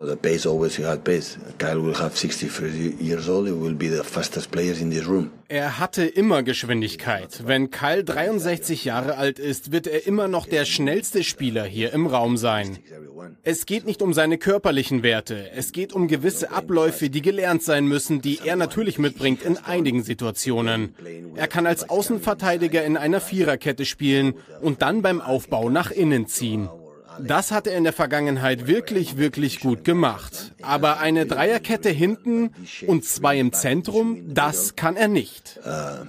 The 0.01 0.17
pace 0.17 0.45
always 0.45 0.77
had 0.77 1.05
pace. 1.05 1.37
Kyle 1.57 1.81
will 1.81 1.97
have 1.97 2.17
60 2.17 2.47
years 2.99 3.29
old. 3.29 3.47
He 3.47 3.53
will 3.53 3.75
be 3.75 3.87
the 3.87 4.03
fastest 4.03 4.51
players 4.51 4.81
in 4.81 4.91
this 4.91 5.07
room. 5.07 5.31
Er 5.47 5.79
hatte 5.79 6.03
immer 6.05 6.43
Geschwindigkeit. 6.43 7.47
Wenn 7.47 7.71
Kyle 7.71 8.03
63 8.03 8.83
Jahre 8.83 9.15
alt 9.15 9.39
ist, 9.39 9.71
wird 9.71 9.87
er 9.87 10.05
immer 10.05 10.27
noch 10.27 10.47
der 10.47 10.65
schnellste 10.65 11.23
Spieler 11.23 11.63
hier 11.63 11.93
im 11.93 12.07
Raum 12.07 12.35
sein. 12.35 12.77
Es 13.43 13.65
geht 13.65 13.85
nicht 13.85 14.01
um 14.01 14.13
seine 14.13 14.37
körperlichen 14.37 15.01
Werte. 15.01 15.49
Es 15.51 15.71
geht 15.71 15.93
um 15.93 16.09
gewisse 16.09 16.51
Abläufe, 16.51 17.09
die 17.09 17.21
gelernt 17.21 17.63
sein 17.63 17.87
müssen, 17.87 18.21
die 18.21 18.39
er 18.43 18.57
natürlich 18.57 18.99
mitbringt 18.99 19.43
in 19.43 19.57
einigen 19.57 20.03
Situationen. 20.03 20.93
Er 21.35 21.47
kann 21.47 21.65
als 21.65 21.89
Außenverteidiger 21.89 22.83
in 22.83 22.97
einer 22.97 23.21
Viererkette 23.21 23.85
spielen 23.85 24.33
und 24.59 24.81
dann 24.81 25.01
beim 25.01 25.21
Aufbau 25.21 25.69
nach 25.69 25.89
innen 25.89 26.27
ziehen. 26.27 26.67
Das 27.19 27.51
hat 27.51 27.67
er 27.67 27.77
in 27.77 27.83
der 27.83 27.93
Vergangenheit 27.93 28.67
wirklich, 28.67 29.17
wirklich 29.17 29.59
gut 29.59 29.83
gemacht. 29.83 30.53
Aber 30.61 30.99
eine 30.99 31.25
Dreierkette 31.25 31.89
hinten 31.89 32.53
und 32.87 33.05
zwei 33.05 33.39
im 33.39 33.53
Zentrum, 33.53 34.33
das 34.33 34.75
kann 34.75 34.95
er 34.95 35.07
nicht. 35.07 35.59
Uh, 35.65 36.05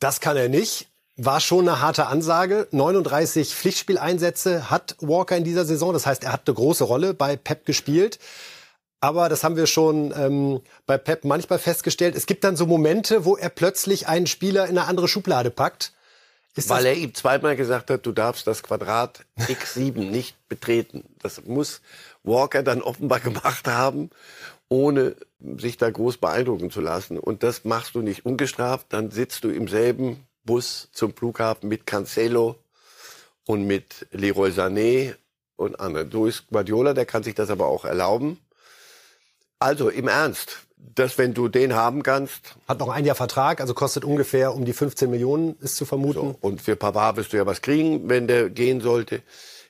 das 0.00 0.20
kann 0.20 0.36
er 0.36 0.48
nicht. 0.48 0.88
War 1.16 1.40
schon 1.40 1.68
eine 1.68 1.80
harte 1.80 2.06
Ansage. 2.06 2.68
39 2.72 3.54
Pflichtspieleinsätze 3.54 4.70
hat 4.70 4.96
Walker 5.00 5.36
in 5.36 5.44
dieser 5.44 5.64
Saison. 5.64 5.92
Das 5.92 6.04
heißt, 6.04 6.24
er 6.24 6.32
hat 6.32 6.42
eine 6.46 6.54
große 6.54 6.84
Rolle 6.84 7.14
bei 7.14 7.36
Pep 7.36 7.64
gespielt. 7.64 8.18
Aber 9.00 9.28
das 9.28 9.44
haben 9.44 9.56
wir 9.56 9.66
schon 9.66 10.12
ähm, 10.16 10.60
bei 10.84 10.98
Pep 10.98 11.24
manchmal 11.24 11.58
festgestellt. 11.58 12.16
Es 12.16 12.26
gibt 12.26 12.44
dann 12.44 12.56
so 12.56 12.66
Momente, 12.66 13.24
wo 13.24 13.36
er 13.36 13.48
plötzlich 13.48 14.08
einen 14.08 14.26
Spieler 14.26 14.64
in 14.64 14.76
eine 14.76 14.88
andere 14.88 15.08
Schublade 15.08 15.50
packt 15.50 15.92
ist 16.56 16.70
Weil 16.70 16.86
er 16.86 16.94
ihm 16.94 17.14
zweimal 17.14 17.54
gesagt 17.54 17.90
hat, 17.90 18.06
du 18.06 18.12
darfst 18.12 18.46
das 18.46 18.62
Quadrat 18.62 19.26
x7 19.38 19.98
nicht 19.98 20.36
betreten. 20.48 21.04
Das 21.20 21.44
muss 21.44 21.82
Walker 22.22 22.62
dann 22.62 22.80
offenbar 22.80 23.20
gemacht 23.28 23.68
haben, 23.68 24.10
ohne 24.68 25.16
sich 25.58 25.76
da 25.76 25.90
groß 25.90 26.16
beeindrucken 26.16 26.70
zu 26.70 26.80
lassen. 26.80 27.18
Und 27.18 27.42
das 27.42 27.64
machst 27.64 27.94
du 27.94 28.00
nicht 28.00 28.24
ungestraft. 28.24 28.86
Dann 28.88 29.10
sitzt 29.10 29.44
du 29.44 29.50
im 29.50 29.68
selben 29.68 30.26
Bus 30.44 30.88
zum 30.92 31.14
Flughafen 31.14 31.68
mit 31.68 31.86
Cancelo 31.86 32.56
und 33.46 33.66
mit 33.66 34.06
Leroy 34.10 34.50
Sané 34.50 35.14
und 35.56 35.78
anderen. 35.78 36.10
So 36.10 36.24
ist 36.24 36.48
Guardiola, 36.48 36.94
der 36.94 37.04
kann 37.04 37.22
sich 37.22 37.34
das 37.34 37.50
aber 37.50 37.66
auch 37.66 37.84
erlauben. 37.84 38.40
Also 39.58 39.90
im 39.90 40.08
Ernst, 40.08 40.65
dass 40.76 41.18
wenn 41.18 41.34
du 41.34 41.48
den 41.48 41.74
haben 41.74 42.02
kannst. 42.02 42.56
Hat 42.68 42.80
noch 42.80 42.88
ein 42.88 43.04
Jahr 43.04 43.16
Vertrag, 43.16 43.60
also 43.60 43.74
kostet 43.74 44.04
ungefähr 44.04 44.54
um 44.54 44.64
die 44.64 44.72
15 44.72 45.10
Millionen, 45.10 45.56
ist 45.60 45.76
zu 45.76 45.84
vermuten. 45.84 46.20
So, 46.20 46.38
und 46.40 46.60
für 46.60 46.76
Pavard 46.76 47.16
wirst 47.16 47.32
du 47.32 47.36
ja 47.36 47.46
was 47.46 47.62
kriegen, 47.62 48.08
wenn 48.08 48.26
der 48.26 48.50
gehen 48.50 48.80
sollte. 48.80 49.22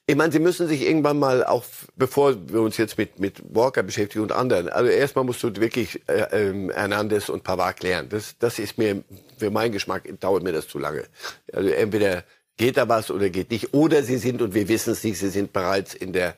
Ich 0.09 0.15
meine, 0.15 0.33
sie 0.33 0.39
müssen 0.39 0.69
sich 0.69 0.83
irgendwann 0.83 1.19
mal 1.19 1.45
auch, 1.45 1.65
bevor 1.97 2.37
wir 2.49 2.61
uns 2.61 2.77
jetzt 2.77 2.97
mit, 2.97 3.19
mit 3.19 3.43
Walker 3.53 3.83
beschäftigen 3.83 4.23
und 4.23 4.31
anderen, 4.31 4.69
also 4.69 4.89
erstmal 4.89 5.25
musst 5.25 5.43
du 5.43 5.57
wirklich 5.57 6.01
äh, 6.09 6.29
ähm, 6.31 6.71
Hernandez 6.71 7.29
und 7.29 7.43
Pavard 7.43 7.81
klären. 7.81 8.09
Das, 8.09 8.37
das 8.39 8.61
ist 8.61 8.79
mir, 8.79 9.03
für 9.37 9.51
meinen 9.51 9.73
Geschmack 9.73 10.05
dauert 10.21 10.45
mir 10.45 10.53
das 10.53 10.69
zu 10.69 10.79
lange. 10.79 11.05
Also 11.53 11.71
entweder 11.71 12.23
geht 12.57 12.77
da 12.77 12.89
was 12.89 13.11
oder 13.11 13.31
geht 13.31 13.51
nicht. 13.51 13.75
Oder 13.75 14.05
sie 14.05 14.19
sind, 14.19 14.43
und 14.43 14.55
wir 14.55 14.69
wissen 14.69 14.93
es 14.93 15.03
nicht, 15.03 15.19
sie 15.19 15.29
sind 15.29 15.53
bereits 15.53 15.93
in 15.93 16.13
der 16.13 16.37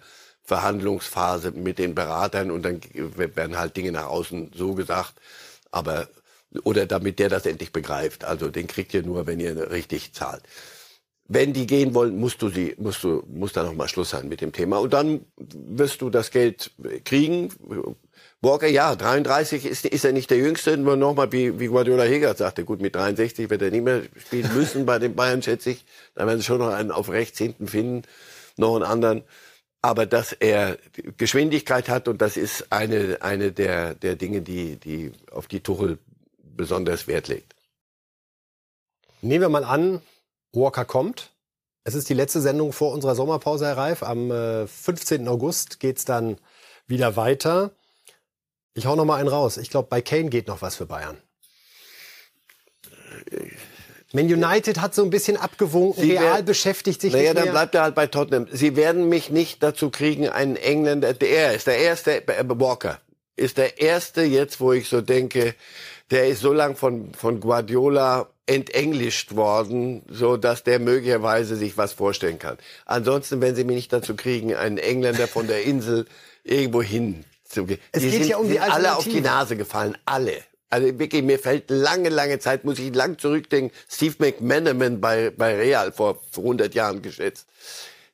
Verhandlungsphase 0.48 1.50
mit 1.50 1.78
den 1.78 1.94
Beratern 1.94 2.50
und 2.50 2.62
dann 2.62 2.80
werden 3.14 3.58
halt 3.58 3.76
Dinge 3.76 3.92
nach 3.92 4.06
außen 4.06 4.52
so 4.54 4.72
gesagt, 4.72 5.12
aber 5.70 6.08
oder 6.64 6.86
damit 6.86 7.18
der 7.18 7.28
das 7.28 7.44
endlich 7.44 7.70
begreift. 7.70 8.24
Also 8.24 8.48
den 8.48 8.66
kriegt 8.66 8.94
ihr 8.94 9.02
nur, 9.02 9.26
wenn 9.26 9.40
ihr 9.40 9.70
richtig 9.70 10.14
zahlt. 10.14 10.42
Wenn 11.26 11.52
die 11.52 11.66
gehen 11.66 11.92
wollen, 11.92 12.18
musst 12.18 12.40
du 12.40 12.48
sie, 12.48 12.74
musst 12.78 13.04
du, 13.04 13.22
muss 13.28 13.52
da 13.52 13.62
noch 13.62 13.74
mal 13.74 13.88
Schluss 13.88 14.08
sein 14.08 14.30
mit 14.30 14.40
dem 14.40 14.52
Thema. 14.52 14.78
Und 14.78 14.94
dann 14.94 15.26
wirst 15.36 16.00
du 16.00 16.08
das 16.08 16.30
Geld 16.30 16.70
kriegen. 17.04 17.52
Walker, 18.40 18.68
ja, 18.68 18.96
33 18.96 19.66
ist, 19.66 19.84
ist 19.84 20.06
er 20.06 20.12
nicht 20.12 20.30
der 20.30 20.38
Jüngste, 20.38 20.78
nur 20.78 20.96
nochmal, 20.96 21.30
wie, 21.30 21.60
wie 21.60 21.66
Guardiola 21.66 22.04
Heger 22.04 22.34
sagte, 22.34 22.64
gut, 22.64 22.80
mit 22.80 22.96
63 22.96 23.50
wird 23.50 23.60
er 23.60 23.70
nicht 23.70 23.84
mehr 23.84 24.00
spielen 24.16 24.50
müssen 24.54 24.86
bei 24.86 24.98
den 24.98 25.14
Bayern, 25.14 25.42
schätze 25.42 25.72
ich. 25.72 25.84
Da 26.14 26.26
werden 26.26 26.38
sie 26.38 26.46
schon 26.46 26.60
noch 26.60 26.72
einen 26.72 26.90
auf 26.90 27.10
rechts 27.10 27.36
hinten 27.36 27.68
finden, 27.68 28.04
noch 28.56 28.74
einen 28.76 28.84
anderen 28.84 29.24
aber 29.82 30.06
dass 30.06 30.32
er 30.32 30.78
Geschwindigkeit 31.16 31.88
hat 31.88 32.08
und 32.08 32.20
das 32.20 32.36
ist 32.36 32.72
eine, 32.72 33.18
eine 33.20 33.52
der, 33.52 33.94
der 33.94 34.16
Dinge, 34.16 34.42
die, 34.42 34.76
die 34.76 35.12
auf 35.30 35.46
die 35.46 35.60
Tuchel 35.60 35.98
besonders 36.38 37.06
Wert 37.06 37.28
legt. 37.28 37.54
Nehmen 39.20 39.42
wir 39.42 39.48
mal 39.48 39.64
an, 39.64 40.00
Walker 40.52 40.84
kommt. 40.84 41.30
Es 41.84 41.94
ist 41.94 42.08
die 42.08 42.14
letzte 42.14 42.40
Sendung 42.40 42.72
vor 42.72 42.92
unserer 42.92 43.14
Sommerpause, 43.14 43.66
Herr 43.66 43.76
Reif. 43.76 44.02
Am 44.02 44.28
15. 44.66 45.26
Äh, 45.26 45.28
August 45.28 45.80
geht's 45.80 46.04
dann 46.04 46.38
wieder 46.86 47.16
weiter. 47.16 47.70
Ich 48.74 48.86
hau 48.86 48.94
noch 48.94 49.04
mal 49.04 49.16
einen 49.16 49.28
raus. 49.28 49.56
Ich 49.56 49.70
glaube, 49.70 49.88
bei 49.88 50.02
Kane 50.02 50.28
geht 50.28 50.48
noch 50.48 50.62
was 50.62 50.76
für 50.76 50.86
Bayern. 50.86 51.16
Man 54.12 54.24
United 54.24 54.80
hat 54.80 54.94
so 54.94 55.02
ein 55.02 55.10
bisschen 55.10 55.36
abgewunken, 55.36 56.02
Sie 56.02 56.16
Real 56.16 56.42
beschäftigt 56.42 57.00
sich 57.00 57.12
naja, 57.12 57.24
nicht 57.24 57.34
mehr. 57.34 57.44
dann 57.44 57.52
bleibt 57.52 57.74
er 57.74 57.82
halt 57.82 57.94
bei 57.94 58.06
Tottenham. 58.06 58.46
Sie 58.50 58.74
werden 58.74 59.08
mich 59.08 59.30
nicht 59.30 59.62
dazu 59.62 59.90
kriegen, 59.90 60.28
einen 60.28 60.56
Engländer, 60.56 61.12
der 61.12 61.54
ist 61.54 61.66
der 61.66 61.78
erste, 61.78 62.26
äh, 62.26 62.44
Walker, 62.46 63.00
ist 63.36 63.58
der 63.58 63.80
erste 63.80 64.22
jetzt, 64.22 64.60
wo 64.60 64.72
ich 64.72 64.88
so 64.88 65.02
denke, 65.02 65.54
der 66.10 66.28
ist 66.28 66.40
so 66.40 66.52
lang 66.54 66.76
von, 66.76 67.12
von 67.12 67.40
Guardiola 67.40 68.28
entenglischt 68.46 69.36
worden, 69.36 70.02
so 70.08 70.38
dass 70.38 70.64
der 70.64 70.78
möglicherweise 70.78 71.56
sich 71.56 71.76
was 71.76 71.92
vorstellen 71.92 72.38
kann. 72.38 72.56
Ansonsten, 72.86 73.42
wenn 73.42 73.54
Sie 73.54 73.64
mich 73.64 73.76
nicht 73.76 73.92
dazu 73.92 74.16
kriegen, 74.16 74.54
einen 74.54 74.78
Engländer 74.78 75.28
von 75.28 75.46
der 75.46 75.64
Insel 75.64 76.06
irgendwo 76.44 76.80
hin 76.80 77.26
zu 77.44 77.66
gehen. 77.66 77.78
Es 77.92 78.02
die 78.02 78.10
geht 78.10 78.20
sind, 78.20 78.30
ja 78.30 78.36
um 78.38 78.48
die 78.48 78.58
alle 78.58 78.96
auf 78.96 79.04
die 79.04 79.20
Nase 79.20 79.56
gefallen, 79.56 79.98
alle. 80.06 80.42
Also 80.70 80.98
wirklich, 80.98 81.22
mir 81.22 81.38
fällt 81.38 81.70
lange, 81.70 82.10
lange 82.10 82.38
Zeit, 82.38 82.64
muss 82.64 82.78
ich 82.78 82.94
lang 82.94 83.18
zurückdenken, 83.18 83.76
Steve 83.88 84.16
McManaman 84.18 85.00
bei, 85.00 85.30
bei 85.30 85.56
Real 85.56 85.92
vor 85.92 86.20
100 86.36 86.74
Jahren 86.74 87.02
geschätzt. 87.02 87.46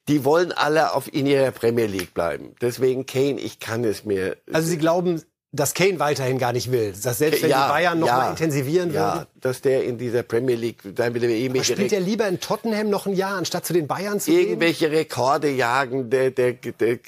Die 0.09 0.25
wollen 0.25 0.53
alle 0.53 0.93
auf 0.93 1.13
in 1.13 1.27
ihrer 1.27 1.51
Premier 1.51 1.87
League 1.87 2.15
bleiben. 2.15 2.55
Deswegen 2.61 3.07
Kane, 3.07 3.41
ich 3.41 3.59
kann 3.59 3.85
es 3.85 4.05
mir. 4.05 4.37
Also 4.53 4.69
Sie 4.69 4.79
glauben, 4.79 5.23
dass 5.55 5.73
Kane 5.73 6.01
weiterhin 6.01 6.39
gar 6.39 6.53
nicht 6.53 6.73
will. 6.73 6.93
Dass 7.01 7.19
selbst 7.19 7.43
wenn 7.43 7.51
ja, 7.51 7.67
die 7.67 7.73
Bayern 7.73 8.01
noch 8.01 8.09
ja, 8.09 8.17
mal 8.17 8.31
intensivieren 8.31 8.93
ja, 8.93 9.15
würden. 9.15 9.27
dass 9.41 9.61
der 9.61 9.85
in 9.85 9.99
dieser 9.99 10.25
Premier 10.25 10.57
League 10.57 10.83
sein 10.97 11.15
will. 11.15 11.49
Aber 11.49 11.65
spielt 11.65 11.93
er 11.93 12.01
lieber 12.01 12.27
in 12.27 12.41
Tottenham 12.41 12.91
noch 12.91 13.07
ein 13.07 13.15
Jahr, 13.15 13.37
anstatt 13.37 13.65
zu 13.65 13.73
den 13.73 13.87
Bayern 13.87 14.19
zu 14.19 14.33
Irgendwelche 14.33 14.89
gehen? 14.89 14.99
Rekorde 14.99 15.51
jagen, 15.51 16.11
der, 16.11 16.33
der, 16.33 16.55
der, 16.55 16.99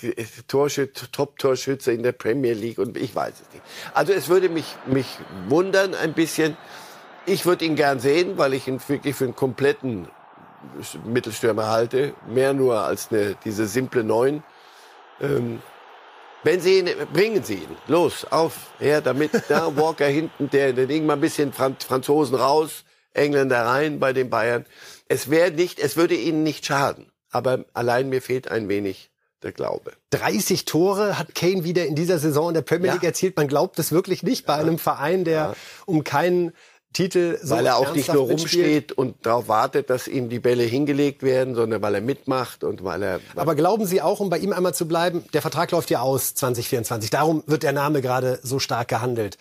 Torschütze, 0.47 1.11
Top-Torschütze 1.11 1.91
in 1.91 2.05
der 2.05 2.13
Premier 2.13 2.53
League 2.53 2.79
und 2.79 2.97
ich 2.97 3.15
weiß 3.15 3.35
es 3.35 3.53
nicht. 3.53 3.65
Also 3.95 4.13
es 4.13 4.29
würde 4.29 4.49
mich, 4.49 4.77
mich 4.87 5.09
wundern 5.49 5.95
ein 5.95 6.13
bisschen. 6.13 6.57
Ich 7.27 7.47
würde 7.47 7.65
ihn 7.65 7.75
gern 7.75 7.99
sehen, 7.99 8.39
weil 8.39 8.55
ich 8.55 8.69
ihn 8.69 8.81
wirklich 8.87 9.17
für 9.17 9.25
einen 9.25 9.35
kompletten 9.35 10.07
Mittelstürmer 11.05 11.67
halte. 11.67 12.15
Mehr 12.29 12.53
nur 12.53 12.79
als 12.83 13.09
eine, 13.11 13.37
diese 13.45 13.67
simple 13.67 14.05
Neun. 14.05 14.45
Ähm, 15.21 15.61
wenn 16.43 16.61
Sie 16.61 16.79
ihn, 16.79 16.89
bringen 17.13 17.43
Sie 17.43 17.55
ihn. 17.55 17.77
Los, 17.87 18.25
auf, 18.25 18.73
her 18.79 19.01
damit. 19.01 19.31
Da, 19.49 19.77
Walker 19.77 20.07
hinten, 20.07 20.51
der, 20.51 20.73
der 20.73 20.87
Ding 20.87 21.07
mal 21.07 21.15
ein 21.15 21.21
bisschen 21.21 21.53
Franzosen 21.53 22.37
raus, 22.37 22.85
Engländer 23.13 23.65
rein 23.65 23.99
bei 23.99 24.13
den 24.13 24.31
Bayern. 24.31 24.65
Es 25.09 25.31
wäre 25.31 25.51
nicht, 25.51 25.79
es 25.79 25.97
würde 25.97 26.15
Ihnen 26.15 26.43
nicht 26.43 26.67
schaden. 26.67 27.11
Aber 27.31 27.65
allein 27.75 28.09
mir 28.09 28.23
fehlt 28.23 28.49
ein 28.49 28.69
wenig 28.69 29.11
der 29.43 29.53
Glaube. 29.53 29.93
30 30.11 30.65
Tore 30.65 31.19
hat 31.19 31.35
Kane 31.35 31.65
wieder 31.65 31.87
in 31.87 31.95
dieser 31.95 32.19
Saison 32.19 32.49
in 32.49 32.55
der 32.55 32.63
Premier 32.63 32.93
League 32.93 33.03
ja. 33.03 33.11
erzielt. 33.11 33.37
Man 33.37 33.49
glaubt 33.49 33.79
es 33.79 33.93
wirklich 33.93 34.23
nicht 34.23 34.47
bei 34.47 34.55
ja. 34.55 34.61
einem 34.61 34.79
Verein, 34.79 35.25
der 35.25 35.35
ja. 35.35 35.55
um 35.85 36.05
keinen 36.05 36.53
Titel 36.97 37.39
so 37.43 37.55
Weil 37.55 37.67
er 37.67 37.77
auch 37.77 37.93
nicht 37.93 38.11
nur 38.11 38.23
rumsteht 38.23 38.91
und 38.91 39.27
darauf 39.27 39.49
wartet, 39.49 39.91
dass 39.91 40.09
ihm 40.09 40.31
die 40.31 40.39
Bälle 40.39 40.63
hingelegt 40.63 41.23
werden, 41.23 41.55
sondern 41.55 41.83
weil 41.83 41.95
er 41.95 42.01
mitmacht 42.01 42.65
und 42.65 42.85
weil 42.85 43.03
er. 43.03 43.21
Aber 43.35 43.55
glauben 43.55 43.85
Sie 43.85 44.01
auch, 44.01 44.19
um 44.19 44.31
bei 44.31 44.39
ihm 44.39 44.51
einmal 44.55 44.73
zu 44.73 44.89
bleiben, 44.89 45.23
der 45.35 45.43
Vertrag 45.43 45.71
läuft 45.73 45.91
ja 45.91 46.01
aus 46.01 46.35
2024. 46.35 47.11
Darum 47.11 47.45
wird 47.47 47.65
der 47.65 47.73
Name 47.73 48.01
gerade 48.01 48.39
so 48.43 48.59
stark 48.59 48.89
gehandelt. 48.89 49.37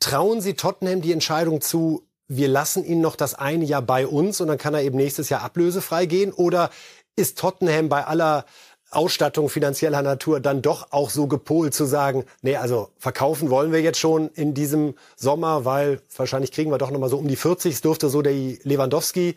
Trauen 0.00 0.40
Sie 0.40 0.54
Tottenham 0.54 1.02
die 1.02 1.12
Entscheidung 1.12 1.60
zu, 1.60 2.06
wir 2.26 2.48
lassen 2.48 2.82
ihn 2.86 3.02
noch 3.02 3.16
das 3.16 3.34
eine 3.34 3.66
Jahr 3.66 3.82
bei 3.82 4.06
uns 4.06 4.40
und 4.40 4.48
dann 4.48 4.56
kann 4.56 4.72
er 4.72 4.82
eben 4.82 4.96
nächstes 4.96 5.28
Jahr 5.28 5.42
ablösefrei 5.42 6.06
gehen? 6.06 6.32
Oder 6.32 6.70
ist 7.16 7.36
Tottenham 7.36 7.90
bei 7.90 8.06
aller 8.06 8.46
Ausstattung 8.90 9.48
finanzieller 9.48 10.02
Natur 10.02 10.40
dann 10.40 10.62
doch 10.62 10.92
auch 10.92 11.10
so 11.10 11.26
gepolt 11.26 11.74
zu 11.74 11.84
sagen, 11.84 12.24
nee, 12.42 12.56
also 12.56 12.88
verkaufen 12.98 13.50
wollen 13.50 13.72
wir 13.72 13.82
jetzt 13.82 13.98
schon 13.98 14.28
in 14.30 14.54
diesem 14.54 14.94
Sommer, 15.16 15.64
weil 15.64 16.00
wahrscheinlich 16.16 16.52
kriegen 16.52 16.70
wir 16.70 16.78
doch 16.78 16.90
noch 16.90 17.00
mal 17.00 17.10
so 17.10 17.18
um 17.18 17.28
die 17.28 17.36
40. 17.36 17.74
Es 17.74 17.80
dürfte 17.80 18.08
so 18.08 18.22
der 18.22 18.32
Lewandowski 18.32 19.36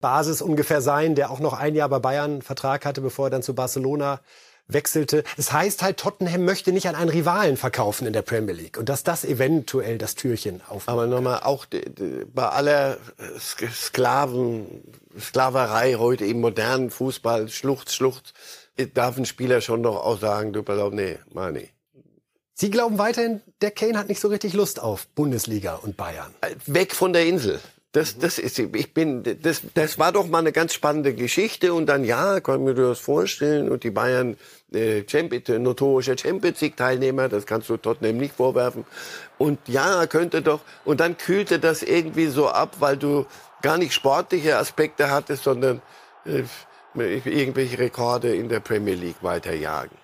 Basis 0.00 0.42
ungefähr 0.42 0.82
sein, 0.82 1.14
der 1.14 1.30
auch 1.30 1.40
noch 1.40 1.54
ein 1.54 1.74
Jahr 1.74 1.88
bei 1.88 1.98
Bayern 1.98 2.42
Vertrag 2.42 2.84
hatte, 2.84 3.00
bevor 3.00 3.28
er 3.28 3.30
dann 3.30 3.42
zu 3.42 3.54
Barcelona 3.54 4.20
wechselte. 4.66 5.24
Das 5.36 5.52
heißt 5.52 5.82
halt, 5.82 5.98
Tottenham 5.98 6.44
möchte 6.44 6.72
nicht 6.72 6.88
an 6.88 6.94
einen 6.94 7.10
Rivalen 7.10 7.56
verkaufen 7.56 8.06
in 8.06 8.12
der 8.12 8.22
Premier 8.22 8.54
League 8.54 8.78
und 8.78 8.88
dass 8.88 9.02
das 9.02 9.24
eventuell 9.24 9.98
das 9.98 10.14
Türchen 10.14 10.62
aufmacht. 10.68 10.88
Aber 10.88 11.06
nochmal, 11.06 11.40
auch 11.42 11.66
bei 12.34 12.48
aller 12.48 12.98
Sklaven, 13.38 14.82
Sklaverei 15.18 15.94
heute 15.94 16.24
im 16.24 16.40
modernen 16.40 16.90
Fußball, 16.90 17.48
Schlucht, 17.48 17.92
Schlucht, 17.92 18.34
darf 18.94 19.16
ein 19.16 19.26
Spieler 19.26 19.60
schon 19.60 19.80
noch 19.80 19.96
auch 19.96 20.18
sagen, 20.20 20.52
du 20.52 20.62
pass 20.62 20.78
auf, 20.78 20.92
nee, 20.92 21.18
mal 21.32 21.52
nee. 21.52 21.70
Sie 22.54 22.70
glauben 22.70 22.98
weiterhin, 22.98 23.40
der 23.62 23.72
Kane 23.72 23.98
hat 23.98 24.08
nicht 24.08 24.20
so 24.20 24.28
richtig 24.28 24.52
Lust 24.52 24.80
auf 24.80 25.08
Bundesliga 25.08 25.74
und 25.74 25.96
Bayern. 25.96 26.32
Weg 26.66 26.94
von 26.94 27.12
der 27.12 27.26
Insel. 27.26 27.60
Das, 27.90 28.18
das 28.18 28.40
ist, 28.40 28.58
ich 28.58 28.92
bin, 28.92 29.22
das, 29.42 29.62
das 29.74 29.98
war 30.00 30.10
doch 30.10 30.26
mal 30.26 30.38
eine 30.38 30.50
ganz 30.50 30.74
spannende 30.74 31.14
Geschichte 31.14 31.72
und 31.74 31.86
dann, 31.86 32.02
ja, 32.02 32.40
kann 32.40 32.64
mir 32.64 32.74
das 32.74 32.98
vorstellen 32.98 33.70
und 33.70 33.84
die 33.84 33.92
Bayern, 33.92 34.36
äh, 34.72 35.04
Champions, 35.08 35.48
notorische 35.48 36.18
Champions 36.18 36.60
League 36.60 36.76
Teilnehmer, 36.76 37.28
das 37.28 37.46
kannst 37.46 37.68
du 37.68 37.76
Tottenham 37.76 38.16
nicht 38.16 38.34
vorwerfen. 38.34 38.84
Und 39.38 39.60
ja, 39.68 40.08
könnte 40.08 40.42
doch, 40.42 40.60
und 40.84 40.98
dann 40.98 41.16
kühlte 41.16 41.60
das 41.60 41.84
irgendwie 41.84 42.26
so 42.26 42.48
ab, 42.48 42.76
weil 42.80 42.96
du 42.96 43.26
gar 43.62 43.78
nicht 43.78 43.94
sportliche 43.94 44.58
Aspekte 44.58 45.12
hattest, 45.12 45.44
sondern, 45.44 45.80
äh, 46.24 46.42
irgendwelche 46.94 47.78
Rekorde 47.78 48.34
in 48.34 48.48
der 48.48 48.60
Premier 48.60 48.94
League 48.94 49.22
weiterjagen. 49.22 49.96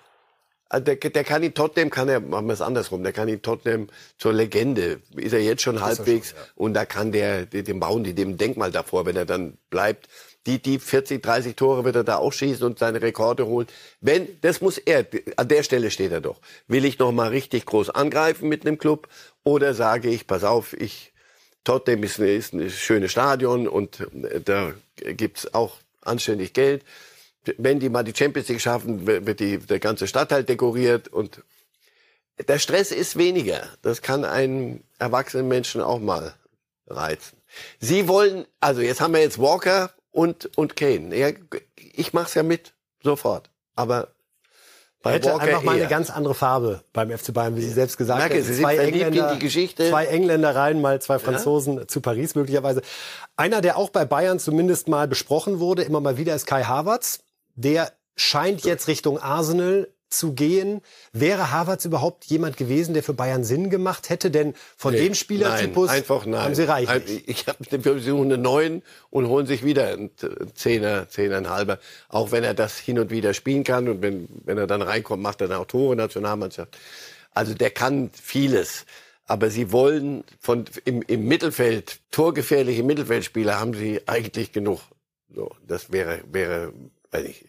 Also 0.71 0.85
der, 0.85 0.95
der 0.95 1.23
kann 1.25 1.43
in 1.43 1.53
Tottenham, 1.53 1.89
kann 1.89 2.07
er, 2.07 2.21
machen 2.21 2.45
wir 2.45 2.53
es 2.53 2.61
andersrum, 2.61 3.03
der 3.03 3.11
kann 3.11 3.27
in 3.27 3.41
Tottenham 3.41 3.87
zur 4.17 4.31
Legende, 4.31 5.01
ist 5.17 5.33
er 5.33 5.41
jetzt 5.41 5.63
schon 5.63 5.75
das 5.75 5.83
halbwegs 5.83 6.29
schon, 6.29 6.37
ja. 6.37 6.43
und 6.55 6.73
da 6.73 6.85
kann 6.85 7.11
der, 7.11 7.45
dem 7.45 7.81
bauen 7.81 8.05
die 8.05 8.13
dem 8.13 8.37
Denkmal 8.37 8.71
davor, 8.71 9.05
wenn 9.05 9.17
er 9.17 9.25
dann 9.25 9.57
bleibt. 9.69 10.07
Die, 10.47 10.61
die 10.61 10.79
40, 10.79 11.21
30 11.21 11.55
Tore 11.57 11.83
wird 11.83 11.97
er 11.97 12.03
da 12.05 12.15
auch 12.15 12.31
schießen 12.31 12.65
und 12.65 12.79
seine 12.79 13.01
Rekorde 13.01 13.45
holen. 13.45 13.67
Wenn, 13.99 14.27
das 14.41 14.61
muss 14.61 14.77
er, 14.77 15.05
an 15.35 15.49
der 15.49 15.63
Stelle 15.63 15.91
steht 15.91 16.13
er 16.13 16.21
doch. 16.21 16.39
Will 16.67 16.85
ich 16.85 16.97
noch 16.97 17.11
mal 17.11 17.27
richtig 17.27 17.65
groß 17.65 17.89
angreifen 17.89 18.47
mit 18.47 18.65
einem 18.65 18.77
Club 18.77 19.09
oder 19.43 19.73
sage 19.73 20.09
ich, 20.09 20.25
pass 20.25 20.45
auf, 20.45 20.73
ich, 20.73 21.11
Tottenham 21.65 22.03
ist, 22.03 22.17
ist 22.17 22.53
ein 22.53 22.69
schönes 22.69 23.11
Stadion 23.11 23.67
und 23.67 23.99
äh, 23.99 24.39
da 24.39 24.73
gibt's 24.95 25.53
auch 25.53 25.80
anständig 26.01 26.53
Geld. 26.53 26.83
Wenn 27.57 27.79
die 27.79 27.89
mal 27.89 28.03
die 28.03 28.13
Champions 28.15 28.49
League 28.49 28.61
schaffen, 28.61 29.07
wird 29.07 29.39
die, 29.39 29.57
der 29.57 29.79
ganze 29.79 30.07
Stadtteil 30.07 30.43
dekoriert 30.43 31.07
und 31.07 31.43
der 32.47 32.59
Stress 32.59 32.91
ist 32.91 33.17
weniger. 33.17 33.67
Das 33.81 34.01
kann 34.01 34.25
einen 34.25 34.83
erwachsenen 34.99 35.47
Menschen 35.47 35.81
auch 35.81 35.99
mal 35.99 36.35
reizen. 36.87 37.37
Sie 37.79 38.07
wollen, 38.07 38.45
also 38.59 38.81
jetzt 38.81 39.01
haben 39.01 39.13
wir 39.13 39.21
jetzt 39.21 39.39
Walker 39.39 39.91
und, 40.11 40.55
und 40.57 40.75
Kane. 40.75 41.15
Ja, 41.15 41.29
ich 41.77 42.13
mach's 42.13 42.33
ja 42.33 42.43
mit, 42.43 42.73
sofort. 43.03 43.49
Aber 43.75 44.09
hätte 45.09 45.29
Walker 45.29 45.41
einfach 45.43 45.63
mal 45.63 45.75
eher. 45.75 45.81
eine 45.81 45.89
ganz 45.89 46.09
andere 46.09 46.35
Farbe 46.35 46.83
beim 46.93 47.09
FC 47.09 47.33
Bayern, 47.33 47.55
wie 47.55 47.61
Sie 47.61 47.71
selbst 47.71 47.97
gesagt 47.97 48.21
haben. 48.23 48.41
Sie 48.41 48.61
zwei 48.61 48.77
Engländer, 48.77 49.31
in 49.31 49.39
die 49.39 49.43
Geschichte. 49.43 49.89
zwei 49.89 50.05
Engländer 50.05 50.55
rein, 50.55 50.81
mal 50.81 51.01
zwei 51.01 51.19
Franzosen 51.19 51.77
ja. 51.77 51.87
zu 51.87 52.01
Paris 52.01 52.35
möglicherweise. 52.35 52.81
Einer, 53.35 53.61
der 53.61 53.77
auch 53.77 53.89
bei 53.89 54.05
Bayern 54.05 54.39
zumindest 54.39 54.87
mal 54.87 55.07
besprochen 55.07 55.59
wurde, 55.59 55.81
immer 55.83 55.99
mal 55.99 56.17
wieder, 56.17 56.35
ist 56.35 56.45
Kai 56.45 56.63
Havertz. 56.63 57.19
Der 57.55 57.91
scheint 58.15 58.63
jetzt 58.63 58.87
Richtung 58.87 59.19
Arsenal 59.19 59.87
zu 60.13 60.33
gehen. 60.33 60.81
Wäre 61.13 61.51
Havertz 61.51 61.85
überhaupt 61.85 62.25
jemand 62.25 62.57
gewesen, 62.57 62.93
der 62.93 63.03
für 63.03 63.13
Bayern 63.13 63.43
Sinn 63.43 63.69
gemacht 63.69 64.09
hätte? 64.09 64.31
Denn 64.31 64.53
von 64.77 64.93
nee, 64.93 64.99
dem 64.99 65.15
Spielertypus 65.15 65.87
nein, 65.87 65.97
einfach 65.97 66.25
nein. 66.25 66.41
haben 66.41 66.55
sie 66.55 66.67
reichlich. 66.67 67.27
Ich 67.27 67.47
habe 67.47 67.57
wir 67.83 67.99
suchen 67.99 68.31
einen 68.31 68.41
neuen 68.41 68.83
und 69.09 69.27
holen 69.27 69.47
sich 69.47 69.63
wieder 69.63 69.87
einen 69.87 70.11
Zehner, 70.53 71.09
Zehnerhalber. 71.09 71.79
Auch 72.09 72.31
wenn 72.31 72.43
er 72.43 72.53
das 72.53 72.77
hin 72.77 72.99
und 72.99 73.09
wieder 73.09 73.33
spielen 73.33 73.63
kann 73.63 73.87
und 73.87 74.01
wenn, 74.01 74.27
wenn 74.45 74.57
er 74.57 74.67
dann 74.67 74.81
reinkommt, 74.81 75.23
macht 75.23 75.41
er 75.41 75.47
dann 75.47 75.59
auch 75.59 75.65
Tore 75.65 75.95
Nationalmannschaft. 75.95 76.77
Also 77.31 77.53
der 77.53 77.71
kann 77.71 78.11
vieles. 78.13 78.85
Aber 79.25 79.49
sie 79.49 79.71
wollen 79.71 80.23
von 80.39 80.65
im, 80.83 81.01
im 81.03 81.25
Mittelfeld 81.25 81.99
torgefährliche 82.11 82.83
Mittelfeldspieler 82.83 83.59
haben 83.59 83.73
sie 83.73 84.01
eigentlich 84.07 84.51
genug. 84.51 84.81
So, 85.33 85.51
das 85.65 85.91
wäre 85.91 86.21
wäre, 86.29 86.73
weiß 87.11 87.25
ich, 87.25 87.45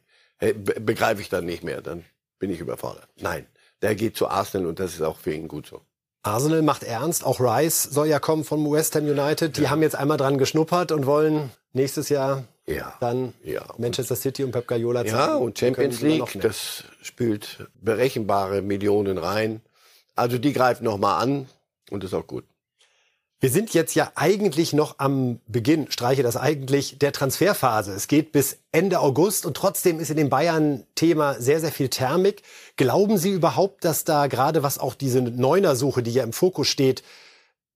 begreife 0.55 1.21
ich 1.21 1.29
dann 1.29 1.45
nicht 1.45 1.65
mehr. 1.65 1.83
Dann 1.83 2.05
bin 2.43 2.51
ich 2.51 2.59
überfordert. 2.59 3.07
Nein, 3.21 3.47
der 3.83 3.95
geht 3.95 4.17
zu 4.17 4.27
Arsenal 4.27 4.67
und 4.67 4.81
das 4.81 4.95
ist 4.95 5.03
auch 5.03 5.17
für 5.17 5.33
ihn 5.33 5.47
gut 5.47 5.65
so. 5.69 5.81
Arsenal 6.25 6.63
macht 6.63 6.83
ernst. 6.83 7.25
Auch 7.25 7.39
Rice 7.39 7.85
soll 7.85 8.09
ja 8.09 8.19
kommen 8.19 8.43
von 8.43 8.69
West 8.69 8.97
Ham 8.97 9.05
United. 9.05 9.57
Die 9.57 9.63
ja. 9.63 9.71
haben 9.71 9.81
jetzt 9.81 9.95
einmal 9.95 10.17
dran 10.17 10.39
geschnuppert 10.39 10.91
und 10.91 11.07
wollen 11.07 11.53
nächstes 11.73 12.09
Jahr 12.09 12.43
ja. 12.67 12.95
dann 12.99 13.33
ja. 13.45 13.65
Manchester 13.79 14.17
City 14.17 14.43
und 14.43 14.51
Pep 14.51 14.67
Guardiola 14.67 15.05
zeigen. 15.05 15.17
Ja, 15.17 15.37
und 15.37 15.57
Champions 15.57 16.01
League, 16.01 16.41
das 16.41 16.83
spült 17.01 17.69
berechenbare 17.81 18.61
Millionen 18.61 19.19
rein. 19.19 19.61
Also 20.17 20.37
die 20.39 20.53
greifen 20.53 20.83
noch 20.83 20.99
mal 20.99 21.19
an 21.19 21.49
und 21.91 22.03
ist 22.03 22.13
auch 22.13 22.27
gut. 22.27 22.45
Wir 23.43 23.51
sind 23.51 23.75
jetzt 23.75 23.97
ja 23.97 24.13
eigentlich 24.15 24.73
noch 24.73 25.01
am 25.01 25.41
Beginn, 25.49 25.91
streiche 25.91 26.23
das 26.23 26.37
eigentlich, 26.37 27.01
der 27.01 27.11
Transferphase. 27.11 27.91
Es 27.91 28.07
geht 28.07 28.31
bis 28.31 28.59
Ende 28.71 29.01
August 29.01 29.47
und 29.47 29.57
trotzdem 29.57 29.99
ist 29.99 30.11
in 30.13 30.17
dem 30.17 30.31
Bayern-Thema 30.31 31.41
sehr, 31.41 31.59
sehr 31.59 31.73
viel 31.73 31.89
Thermik. 31.89 32.45
Glauben 32.77 33.19
Sie 33.19 33.31
überhaupt, 33.31 33.85
dass 33.85 34.05
da 34.05 34.29
gerade 34.29 34.63
was 34.63 34.79
auch 34.79 34.95
diese 34.95 35.21
Neunersuche, 35.21 36.05
die 36.05 36.13
ja 36.13 36.23
im 36.23 36.33
Fokus 36.33 36.69
steht, 36.69 37.03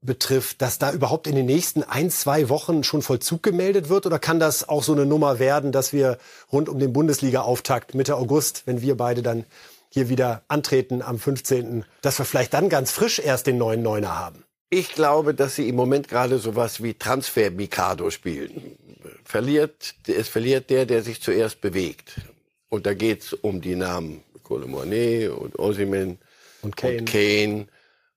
betrifft, 0.03 0.63
dass 0.63 0.79
da 0.79 0.93
überhaupt 0.93 1.27
in 1.27 1.35
den 1.35 1.47
nächsten 1.47 1.83
ein, 1.83 2.11
zwei 2.11 2.49
Wochen 2.49 2.85
schon 2.85 3.03
Vollzug 3.03 3.43
gemeldet 3.43 3.89
wird? 3.89 4.07
Oder 4.07 4.21
kann 4.21 4.39
das 4.39 4.69
auch 4.69 4.85
so 4.85 4.93
eine 4.93 5.05
Nummer 5.05 5.41
werden, 5.41 5.73
dass 5.73 5.93
wir 5.93 6.19
rund 6.53 6.69
um 6.69 6.79
den 6.79 6.93
Bundesliga-Auftakt 6.93 7.93
Mitte 7.93 8.15
August, 8.15 8.63
wenn 8.67 8.83
wir 8.83 8.97
beide 8.97 9.21
dann 9.21 9.45
hier 9.89 10.09
wieder 10.09 10.43
antreten 10.47 11.03
am 11.03 11.19
15., 11.19 11.85
dass 12.03 12.21
wir 12.21 12.25
vielleicht 12.25 12.55
dann 12.55 12.69
ganz 12.69 12.93
frisch 12.93 13.19
erst 13.19 13.49
den 13.49 13.59
neuen 13.59 13.83
Neuner 13.83 14.17
haben? 14.17 14.46
Ich 14.69 14.93
glaube, 14.93 15.35
dass 15.35 15.55
sie 15.55 15.69
im 15.69 15.77
Moment 15.77 16.09
gerade 16.09 16.39
sowas 16.39 16.83
wie 16.83 16.95
Transfer 16.95 17.51
Mikado 17.51 18.11
spielen. 18.11 18.77
Verliert, 19.25 19.95
es 20.07 20.29
verliert 20.29 20.71
der, 20.71 20.87
der 20.87 21.03
sich 21.03 21.23
zuerst 21.23 21.61
bewegt. 21.61 22.21
Und 22.69 22.87
da 22.87 22.95
geht's 22.95 23.33
um 23.33 23.61
die 23.61 23.77
Namen 23.77 24.25
Colombonet 24.43 25.31
und 25.31 25.59
Osimen 25.59 26.19
und 26.63 26.77
Kane. 26.77 26.99
und 26.99 27.11
Kane. 27.11 27.67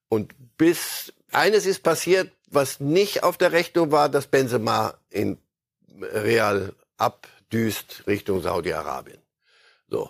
Und 0.09 0.33
bis 0.57 1.13
eines 1.31 1.65
ist 1.65 1.83
passiert, 1.83 2.31
was 2.47 2.79
nicht 2.79 3.23
auf 3.23 3.37
der 3.37 3.51
Rechnung 3.51 3.91
war, 3.91 4.09
dass 4.09 4.27
Benzema 4.27 4.95
in 5.09 5.37
Real 6.01 6.73
abdüst 6.97 8.03
Richtung 8.07 8.41
Saudi-Arabien. 8.41 9.19
So. 9.87 10.09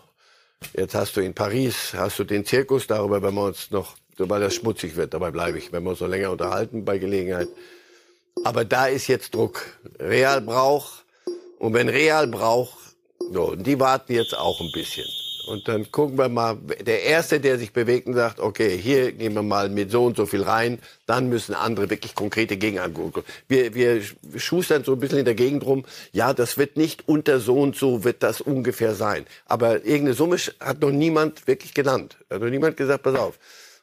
Jetzt 0.74 0.94
hast 0.94 1.16
du 1.16 1.22
in 1.22 1.34
Paris, 1.34 1.94
hast 1.94 2.20
du 2.20 2.26
den 2.26 2.46
Zirkus, 2.46 2.86
darüber 2.88 3.22
werden 3.22 3.36
wir 3.36 3.46
uns 3.46 3.72
noch 3.72 3.96
weil 4.28 4.42
das 4.42 4.56
schmutzig 4.56 4.96
wird. 4.96 5.14
Dabei 5.14 5.32
bleibe 5.32 5.58
ich, 5.58 5.72
wenn 5.72 5.84
wir 5.84 5.92
uns 5.92 6.02
noch 6.02 6.08
länger 6.08 6.32
unterhalten 6.32 6.84
bei 6.84 6.98
Gelegenheit. 6.98 7.48
Aber 8.44 8.66
da 8.66 8.88
ist 8.88 9.08
jetzt 9.08 9.36
Druck. 9.36 9.62
Real 10.00 10.42
braucht. 10.42 11.06
Und 11.60 11.74
wenn 11.74 11.90
Real 11.90 12.28
braucht, 12.28 12.78
so, 13.32 13.56
die 13.56 13.80
warten 13.80 14.14
jetzt 14.14 14.36
auch 14.38 14.60
ein 14.62 14.72
bisschen. 14.72 15.06
Und 15.50 15.68
dann 15.68 15.92
gucken 15.92 16.18
wir 16.18 16.30
mal, 16.30 16.58
der 16.86 17.04
Erste, 17.04 17.40
der 17.40 17.58
sich 17.58 17.74
bewegt 17.74 18.06
und 18.06 18.14
sagt, 18.14 18.40
okay, 18.40 18.78
hier 18.78 19.12
gehen 19.12 19.34
wir 19.34 19.42
mal 19.42 19.70
mit 19.70 19.90
so 19.90 20.06
und 20.06 20.16
so 20.16 20.28
viel 20.28 20.44
rein, 20.44 20.78
dann 21.08 21.28
müssen 21.28 21.56
andere 21.56 21.90
wirklich 21.90 22.14
konkrete 22.14 22.56
Gegenangebote. 22.56 23.24
Wir, 23.48 23.74
wir 23.74 24.04
schustern 24.38 24.84
so 24.84 24.94
ein 24.94 25.00
bisschen 25.00 25.18
in 25.18 25.26
der 25.26 25.34
Gegend 25.34 25.66
rum, 25.66 25.86
ja, 26.12 26.34
das 26.34 26.60
wird 26.60 26.78
nicht 26.78 27.08
unter 27.08 27.40
so 27.40 27.60
und 27.60 27.76
so 27.76 28.04
wird 28.04 28.22
das 28.22 28.42
ungefähr 28.42 28.94
sein. 28.94 29.26
Aber 29.48 29.78
irgendeine 29.78 30.14
Summe 30.14 30.38
hat 30.60 30.82
noch 30.82 30.92
niemand 30.92 31.48
wirklich 31.48 31.74
genannt. 31.74 32.18
Hat 32.30 32.42
noch 32.42 32.50
niemand 32.50 32.78
gesagt, 32.78 33.02
pass 33.02 33.16
auf, 33.16 33.40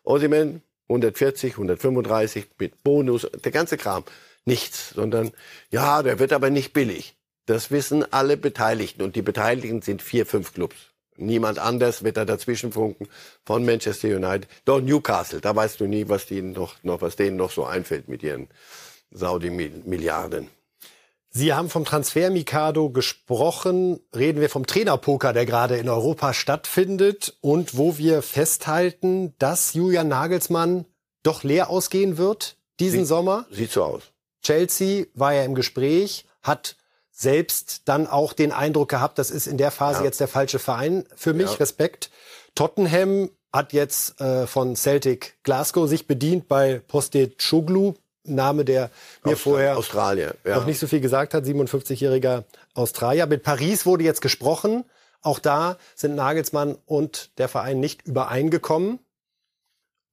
Osimen 0.06 0.62
140, 0.88 1.52
135 1.52 2.46
mit 2.58 2.82
Bonus, 2.82 3.28
der 3.44 3.52
ganze 3.52 3.76
Kram. 3.76 4.04
Nichts, 4.44 4.90
sondern 4.90 5.32
ja, 5.70 6.02
der 6.02 6.18
wird 6.20 6.32
aber 6.32 6.50
nicht 6.50 6.72
billig. 6.72 7.16
Das 7.46 7.70
wissen 7.70 8.10
alle 8.12 8.36
Beteiligten 8.36 9.02
und 9.02 9.16
die 9.16 9.22
Beteiligten 9.22 9.82
sind 9.82 10.02
vier, 10.02 10.24
fünf 10.24 10.54
Clubs. 10.54 10.76
Niemand 11.16 11.58
anders 11.58 12.04
wird 12.04 12.16
da 12.16 12.24
dazwischen 12.24 12.72
funken 12.72 13.08
von 13.44 13.64
Manchester 13.64 14.08
United. 14.08 14.48
Doch 14.64 14.80
Newcastle, 14.80 15.40
da 15.40 15.56
weißt 15.56 15.80
du 15.80 15.86
nie, 15.86 16.08
was, 16.08 16.26
die 16.26 16.42
noch, 16.42 16.82
noch, 16.82 17.00
was 17.00 17.16
denen 17.16 17.36
noch 17.36 17.50
so 17.50 17.64
einfällt 17.64 18.08
mit 18.08 18.22
ihren 18.22 18.48
Saudi-Milliarden. 19.10 20.50
Sie 21.36 21.52
haben 21.52 21.68
vom 21.68 21.84
Transfer 21.84 22.30
Mikado 22.30 22.88
gesprochen. 22.88 24.00
Reden 24.16 24.40
wir 24.40 24.48
vom 24.48 24.66
Trainerpoker, 24.66 25.34
der 25.34 25.44
gerade 25.44 25.76
in 25.76 25.90
Europa 25.90 26.32
stattfindet 26.32 27.36
und 27.42 27.76
wo 27.76 27.98
wir 27.98 28.22
festhalten, 28.22 29.34
dass 29.38 29.74
Julian 29.74 30.08
Nagelsmann 30.08 30.86
doch 31.22 31.42
leer 31.42 31.68
ausgehen 31.68 32.16
wird 32.16 32.56
diesen 32.80 33.00
Sieht, 33.00 33.08
Sommer. 33.08 33.44
Sieht 33.50 33.70
so 33.70 33.84
aus. 33.84 34.04
Chelsea 34.42 35.04
war 35.12 35.34
ja 35.34 35.44
im 35.44 35.54
Gespräch, 35.54 36.24
hat 36.42 36.76
selbst 37.12 37.82
dann 37.84 38.06
auch 38.06 38.32
den 38.32 38.50
Eindruck 38.50 38.88
gehabt, 38.88 39.18
das 39.18 39.30
ist 39.30 39.46
in 39.46 39.58
der 39.58 39.70
Phase 39.70 39.98
ja. 39.98 40.04
jetzt 40.06 40.20
der 40.20 40.28
falsche 40.28 40.58
Verein. 40.58 41.04
Für 41.16 41.34
mich 41.34 41.50
ja. 41.50 41.56
Respekt. 41.56 42.10
Tottenham 42.54 43.28
hat 43.52 43.74
jetzt 43.74 44.18
äh, 44.22 44.46
von 44.46 44.74
Celtic 44.74 45.36
Glasgow 45.42 45.86
sich 45.86 46.06
bedient 46.06 46.48
bei 46.48 46.80
Postecoglou, 46.88 47.94
Name, 48.34 48.64
der 48.64 48.90
mir 49.24 49.36
vorher 49.36 49.78
Australier, 49.78 50.34
ja. 50.44 50.56
noch 50.56 50.66
nicht 50.66 50.78
so 50.78 50.86
viel 50.86 51.00
gesagt 51.00 51.34
hat, 51.34 51.44
57-jähriger 51.44 52.44
Australier. 52.74 53.26
Mit 53.26 53.42
Paris 53.42 53.86
wurde 53.86 54.04
jetzt 54.04 54.20
gesprochen. 54.20 54.84
Auch 55.22 55.38
da 55.38 55.76
sind 55.94 56.14
Nagelsmann 56.14 56.76
und 56.86 57.30
der 57.38 57.48
Verein 57.48 57.80
nicht 57.80 58.06
übereingekommen. 58.06 59.00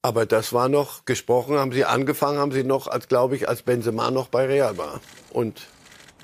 Aber 0.01 0.25
das 0.25 0.51
war 0.51 0.67
noch 0.69 1.05
gesprochen, 1.05 1.57
haben 1.57 1.71
sie 1.71 1.85
angefangen, 1.85 2.37
haben 2.37 2.51
sie 2.51 2.63
noch, 2.63 2.87
als 2.87 3.07
glaube 3.07 3.35
ich, 3.35 3.47
als 3.47 3.61
Benzema 3.61 4.11
noch 4.11 4.27
bei 4.27 4.45
Real 4.45 4.77
war. 4.77 4.99
Und 5.31 5.61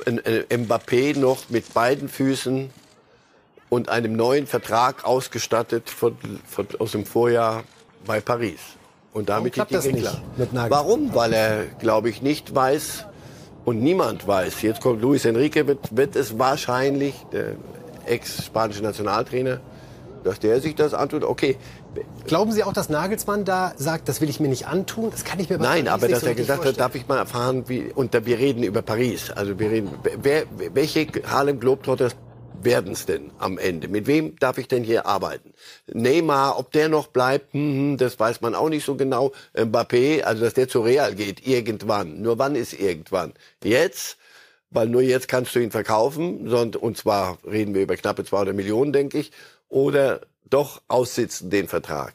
Mbappé 0.05 1.17
noch 1.17 1.49
mit 1.49 1.73
beiden 1.73 2.09
Füßen 2.09 2.71
und 3.69 3.89
einem 3.89 4.13
neuen 4.13 4.47
Vertrag 4.47 5.05
ausgestattet 5.05 5.89
von, 5.89 6.17
von, 6.45 6.67
aus 6.79 6.91
dem 6.91 7.05
Vorjahr 7.05 7.63
bei 8.05 8.19
Paris. 8.19 8.59
Und 9.13 9.29
damit 9.29 9.57
Warum 9.57 9.69
klappt 9.69 9.71
die 9.71 9.75
das 9.75 9.85
nicht 9.85 10.47
klar. 10.53 10.69
Warum? 10.69 11.13
Weil 11.15 11.33
er, 11.33 11.65
glaube 11.79 12.09
ich, 12.09 12.21
nicht 12.21 12.53
weiß 12.53 13.05
und 13.65 13.81
niemand 13.81 14.27
weiß. 14.27 14.61
Jetzt 14.61 14.81
kommt 14.81 15.01
Luis 15.01 15.25
Enrique, 15.25 15.65
wird, 15.67 15.95
wird 15.95 16.15
es 16.15 16.37
wahrscheinlich, 16.37 17.15
der 17.31 17.55
ex-spanische 18.05 18.83
Nationaltrainer, 18.83 19.59
dass 20.23 20.39
der 20.39 20.61
sich 20.61 20.75
das 20.75 20.93
antut. 20.93 21.23
Okay. 21.23 21.57
Glauben 22.27 22.51
Sie 22.51 22.63
auch, 22.63 22.73
dass 22.73 22.89
Nagelsmann 22.89 23.45
da 23.45 23.73
sagt, 23.77 24.09
das 24.09 24.21
will 24.21 24.29
ich 24.29 24.39
mir 24.39 24.47
nicht 24.47 24.67
antun? 24.67 25.09
Das 25.09 25.23
kann 25.23 25.39
ich 25.39 25.49
mir 25.49 25.57
bei 25.57 25.63
Nein, 25.63 25.85
Paris 25.85 26.03
aber 26.03 26.07
dass 26.07 26.21
so 26.21 26.27
er 26.27 26.35
gesagt 26.35 26.59
hat, 26.59 26.63
vorstellen. 26.65 26.87
darf 26.87 26.95
ich 26.95 27.07
mal 27.07 27.17
erfahren, 27.17 27.63
wie, 27.67 27.91
und 27.93 28.13
da, 28.13 28.25
wir 28.25 28.37
reden 28.37 28.63
über 28.63 28.81
Paris. 28.83 29.31
Also 29.31 29.57
wir 29.57 29.71
reden, 29.71 29.89
wer, 30.21 30.43
welche 30.73 31.07
Harlem 31.25 31.59
Globetrotters 31.59 32.15
werden 32.63 32.93
es 32.93 33.05
denn 33.05 33.31
am 33.39 33.57
Ende? 33.57 33.87
Mit 33.87 34.07
wem 34.07 34.37
darf 34.37 34.57
ich 34.57 34.67
denn 34.67 34.83
hier 34.83 35.05
arbeiten? 35.05 35.53
Neymar, 35.87 36.59
ob 36.59 36.71
der 36.71 36.89
noch 36.89 37.07
bleibt, 37.07 37.53
hm, 37.53 37.61
hm, 37.61 37.97
das 37.97 38.19
weiß 38.19 38.41
man 38.41 38.55
auch 38.55 38.69
nicht 38.69 38.85
so 38.85 38.95
genau. 38.95 39.31
Mbappé, 39.53 40.21
also 40.23 40.43
dass 40.43 40.53
der 40.53 40.67
zu 40.67 40.81
Real 40.81 41.15
geht, 41.15 41.45
irgendwann. 41.45 42.21
Nur 42.21 42.39
wann 42.39 42.55
ist 42.55 42.73
irgendwann? 42.73 43.33
Jetzt? 43.63 44.17
Weil 44.71 44.87
nur 44.87 45.01
jetzt 45.01 45.27
kannst 45.27 45.55
du 45.55 45.59
ihn 45.59 45.71
verkaufen, 45.71 46.47
und 46.47 46.97
zwar 46.97 47.39
reden 47.43 47.73
wir 47.73 47.81
über 47.81 47.95
knappe 47.95 48.23
200 48.23 48.55
Millionen, 48.55 48.93
denke 48.93 49.17
ich, 49.17 49.31
oder 49.67 50.21
doch 50.49 50.81
aussitzen 50.87 51.49
den 51.49 51.67
Vertrag. 51.67 52.13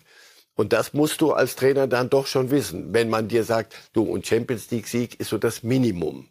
Und 0.56 0.72
das 0.72 0.92
musst 0.92 1.20
du 1.20 1.32
als 1.32 1.56
Trainer 1.56 1.88
dann 1.88 2.10
doch 2.10 2.26
schon 2.26 2.50
wissen, 2.50 2.92
wenn 2.92 3.10
man 3.10 3.26
dir 3.28 3.44
sagt, 3.44 3.74
du 3.92 4.02
und 4.04 4.26
Champions 4.26 4.70
League 4.70 4.86
Sieg 4.86 5.18
ist 5.18 5.30
so 5.30 5.38
das 5.38 5.64
Minimum. 5.64 6.28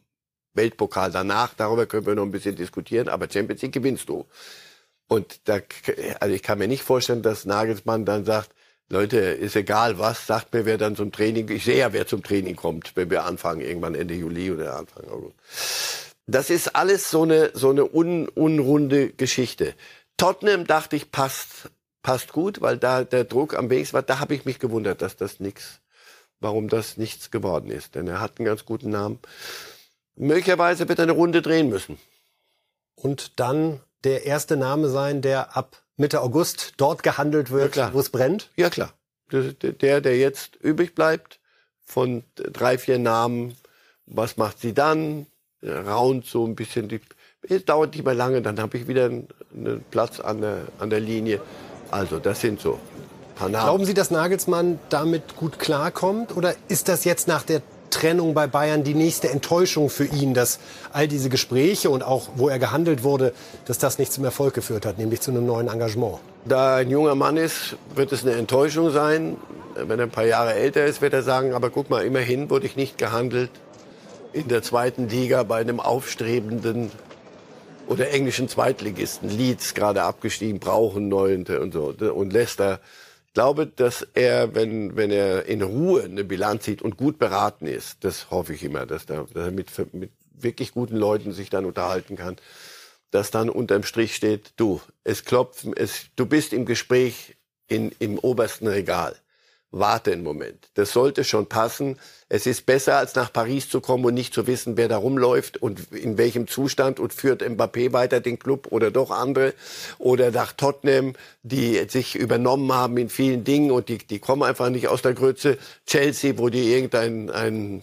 Weltpokal 0.54 1.12
danach, 1.12 1.54
darüber 1.56 1.86
können 1.86 2.06
wir 2.06 2.16
noch 2.16 2.24
ein 2.24 2.32
bisschen 2.32 2.56
diskutieren, 2.56 3.10
aber 3.10 3.28
Champions 3.32 3.62
League 3.62 3.74
gewinnst 3.74 4.10
du. 4.10 4.26
Und 5.08 5.48
da, 5.48 5.60
also 6.20 6.34
ich 6.34 6.44
kann 6.44 6.60
mir 6.60 6.68
nicht 6.68 6.84
vorstellen, 6.84 7.22
dass 7.22 7.46
Nagelsmann 7.46 8.06
dann 8.06 8.26
sagt, 8.26 8.52
Leute, 8.90 9.18
ist 9.18 9.56
egal 9.56 9.98
was, 9.98 10.28
sagt 10.28 10.54
mir, 10.54 10.66
wer 10.66 10.78
dann 10.78 10.96
zum 10.96 11.12
Training, 11.12 11.50
ich 11.50 11.64
sehe 11.64 11.78
ja, 11.78 11.94
wer 11.94 12.06
zum 12.06 12.22
Training 12.24 12.56
kommt, 12.56 12.96
wenn 12.96 13.10
wir 13.10 13.24
anfangen, 13.24 13.62
irgendwann 13.62 13.96
Ende 13.96 14.14
Juli 14.14 14.52
oder 14.52 14.78
Anfang 14.78 15.08
August. 15.10 15.36
Das 16.28 16.50
ist 16.50 16.76
alles 16.76 17.10
so 17.10 17.24
eine, 17.24 17.52
so 17.54 17.70
eine 17.70 17.86
un, 17.94 18.28
unrunde 18.30 19.10
Geschichte. 19.10 19.74
Tottenham 20.18 20.68
dachte 20.68 20.96
ich 20.96 21.12
passt, 21.12 21.70
passt 22.02 22.34
gut, 22.34 22.62
weil 22.62 22.78
da 22.78 23.04
der 23.04 23.24
Druck 23.24 23.56
am 23.56 23.70
wenigsten 23.70 23.96
war. 23.96 24.04
Da 24.04 24.20
habe 24.20 24.36
ich 24.36 24.46
mich 24.46 24.60
gewundert, 24.60 25.02
dass 25.02 25.18
das 25.18 25.40
nichts, 25.40 25.80
warum 26.40 26.70
das 26.70 26.98
nichts 26.98 27.32
geworden 27.32 27.72
ist. 27.72 27.96
Denn 27.96 28.08
er 28.08 28.22
hat 28.22 28.38
einen 28.38 28.46
ganz 28.46 28.64
guten 28.66 28.90
Namen. 28.90 29.20
Möglicherweise 30.16 30.88
wird 30.88 31.00
er 31.00 31.04
eine 31.04 31.14
Runde 31.14 31.42
drehen 31.42 31.70
müssen. 31.70 31.98
Und 32.96 33.40
dann 33.40 33.80
der 34.04 34.26
erste 34.26 34.58
Name 34.58 34.90
sein, 34.90 35.22
der 35.22 35.56
ab 35.58 35.82
Mitte 35.98 36.22
August 36.22 36.74
dort 36.78 37.04
gehandelt 37.04 37.52
wird, 37.52 37.76
Ja, 37.76 37.94
wo 37.94 38.00
es 38.00 38.10
brennt. 38.10 38.50
Ja 38.56 38.70
klar. 38.70 38.94
Der, 39.32 40.02
der 40.02 40.18
jetzt 40.18 40.56
übrig 40.58 40.94
bleibt 40.94 41.40
von 41.86 42.24
drei, 42.36 42.78
vier 42.78 43.00
Namen, 43.00 43.56
was 44.06 44.38
macht 44.38 44.60
sie 44.60 44.74
dann? 44.74 45.26
Raunt 45.64 46.26
so 46.26 46.46
ein 46.46 46.56
bisschen 46.56 46.90
die. 46.90 47.00
Es 47.48 47.66
dauert 47.66 47.94
nicht 47.94 48.06
mehr 48.06 48.14
lange, 48.14 48.42
dann 48.42 48.60
habe 48.60 48.78
ich 48.78 48.88
wieder 48.88 49.06
einen, 49.06 49.86
Platz 49.92 50.20
an 50.20 50.42
der, 50.42 50.64
an 50.80 50.90
der 50.90 51.00
Linie. 51.00 51.42
Also, 51.92 52.20
das 52.20 52.42
sind 52.42 52.60
so 52.60 52.74
ein 52.74 53.36
paar 53.36 53.50
Namen. 53.50 53.66
Glauben 53.66 53.86
Sie, 53.86 53.94
dass 53.94 54.12
Nagelsmann 54.12 54.80
damit 54.90 55.36
gut 55.36 55.60
klarkommt? 55.60 56.36
Oder 56.36 56.56
ist 56.68 56.90
das 56.90 57.06
jetzt 57.06 57.28
nach 57.28 57.44
der 57.44 57.62
Trennung 57.94 58.34
bei 58.34 58.48
Bayern 58.48 58.84
die 58.84 58.94
nächste 58.94 59.30
Enttäuschung 59.30 59.90
für 59.90 60.06
ihn, 60.06 60.34
dass 60.34 60.60
all 60.92 61.08
diese 61.08 61.30
Gespräche 61.30 61.90
und 61.90 62.04
auch 62.04 62.30
wo 62.36 62.50
er 62.50 62.60
gehandelt 62.60 63.04
wurde, 63.04 63.34
dass 63.66 63.78
das 63.78 64.00
nicht 64.00 64.12
zum 64.12 64.26
Erfolg 64.26 64.54
geführt 64.54 64.86
hat, 64.86 64.98
nämlich 64.98 65.22
zu 65.22 65.32
einem 65.32 65.46
neuen 65.46 65.68
Engagement? 65.68 66.20
Da 66.46 66.74
er 66.74 66.76
ein 66.78 66.90
junger 66.90 67.16
Mann 67.16 67.38
ist, 67.38 67.78
wird 67.96 68.12
es 68.12 68.24
eine 68.24 68.34
Enttäuschung 68.34 68.92
sein. 68.92 69.38
Wenn 69.76 70.00
er 70.00 70.06
ein 70.06 70.12
paar 70.12 70.26
Jahre 70.26 70.54
älter 70.54 70.86
ist, 70.86 71.02
wird 71.02 71.14
er 71.14 71.24
sagen, 71.24 71.54
aber 71.54 71.70
guck 71.70 71.90
mal, 71.90 72.04
immerhin 72.06 72.50
wurde 72.50 72.66
ich 72.66 72.76
nicht 72.76 72.98
gehandelt 72.98 73.50
in 74.34 74.48
der 74.48 74.62
zweiten 74.62 75.10
Liga 75.10 75.44
bei 75.44 75.62
einem 75.62 75.80
aufstrebenden 75.80 76.92
oder 77.88 78.12
englischen 78.12 78.50
Zweitligisten. 78.50 79.30
Leeds 79.30 79.74
gerade 79.74 80.04
abgestiegen, 80.04 80.60
brauchen 80.60 81.10
neunte 81.10 81.60
und 81.62 81.74
so. 81.74 81.94
Und 82.14 82.34
Leicester. 82.34 82.80
Glaube, 83.34 83.66
dass 83.66 84.08
er, 84.14 84.54
wenn, 84.54 84.96
wenn 84.96 85.10
er 85.10 85.46
in 85.46 85.64
Ruhe 85.64 86.04
eine 86.04 86.24
Bilanz 86.24 86.66
sieht 86.66 86.82
und 86.84 86.98
gut 86.98 87.18
beraten 87.18 87.66
ist, 87.66 88.04
das 88.04 88.30
hoffe 88.30 88.54
ich 88.54 88.64
immer, 88.64 88.86
dass, 88.86 89.08
da, 89.08 89.26
dass 89.34 89.46
er 89.48 89.52
mit, 89.52 89.70
mit 89.94 90.12
wirklich 90.32 90.72
guten 90.72 90.96
Leuten 90.96 91.32
sich 91.32 91.50
dann 91.50 91.66
unterhalten 91.66 92.16
kann, 92.16 92.38
dass 93.10 93.32
dann 93.32 93.50
unterm 93.50 93.84
Strich 93.84 94.16
steht, 94.16 94.54
du, 94.58 94.82
es 95.04 95.26
klopfen, 95.26 95.74
es, 95.76 96.08
du 96.16 96.26
bist 96.26 96.54
im 96.54 96.66
Gespräch 96.66 97.36
in, 97.68 97.92
im 98.00 98.20
obersten 98.20 98.68
Regal. 98.68 99.16
Warte 99.76 100.12
einen 100.12 100.22
Moment. 100.22 100.70
Das 100.76 100.92
sollte 100.92 101.24
schon 101.24 101.48
passen. 101.48 101.98
Es 102.30 102.46
ist 102.46 102.68
besser, 102.68 102.98
als 102.98 103.16
nach 103.16 103.34
Paris 103.34 103.68
zu 103.68 103.82
kommen 103.82 104.06
und 104.06 104.14
nicht 104.14 104.32
zu 104.32 104.46
wissen, 104.46 104.78
wer 104.78 104.88
da 104.88 104.98
rumläuft 104.98 105.58
und 105.58 105.92
in 105.92 106.20
welchem 106.20 106.48
Zustand 106.48 107.00
und 107.00 107.12
führt 107.12 107.42
Mbappé 107.42 107.92
weiter 107.92 108.20
den 108.20 108.38
Club 108.38 108.68
oder 108.70 108.92
doch 108.92 109.10
andere. 109.10 109.56
Oder 109.98 110.30
nach 110.30 110.54
Tottenham, 110.54 111.16
die 111.42 111.84
sich 111.90 112.16
übernommen 112.16 112.72
haben 112.72 112.98
in 112.98 113.10
vielen 113.10 113.44
Dingen 113.44 113.72
und 113.72 113.90
die, 113.90 113.98
die 113.98 114.20
kommen 114.20 114.44
einfach 114.44 114.70
nicht 114.70 114.90
aus 114.90 115.02
der 115.02 115.16
Grütze. 115.16 115.58
Chelsea, 115.88 116.38
wo 116.38 116.50
dir 116.50 116.64
irgendein 116.64 117.32
ein, 117.32 117.82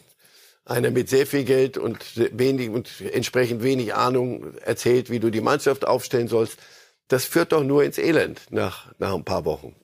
einer 0.65 0.93
mit 0.93 1.09
sehr 1.09 1.27
viel 1.27 1.43
Geld 1.43 1.77
und 1.77 1.99
wenig 2.39 2.71
und 2.71 2.89
entsprechend 3.13 3.65
wenig 3.65 3.97
Ahnung 3.97 4.55
erzählt, 4.61 5.11
wie 5.11 5.19
du 5.19 5.31
die 5.31 5.41
Mannschaft 5.41 5.89
aufstellen 5.89 6.29
sollst. 6.29 6.57
Das 7.09 7.25
führt 7.25 7.51
doch 7.51 7.65
nur 7.65 7.83
ins 7.83 7.99
Elend 7.99 8.43
nach, 8.51 8.93
nach 9.01 9.13
ein 9.13 9.25
paar 9.25 9.45
Wochen. 9.45 9.75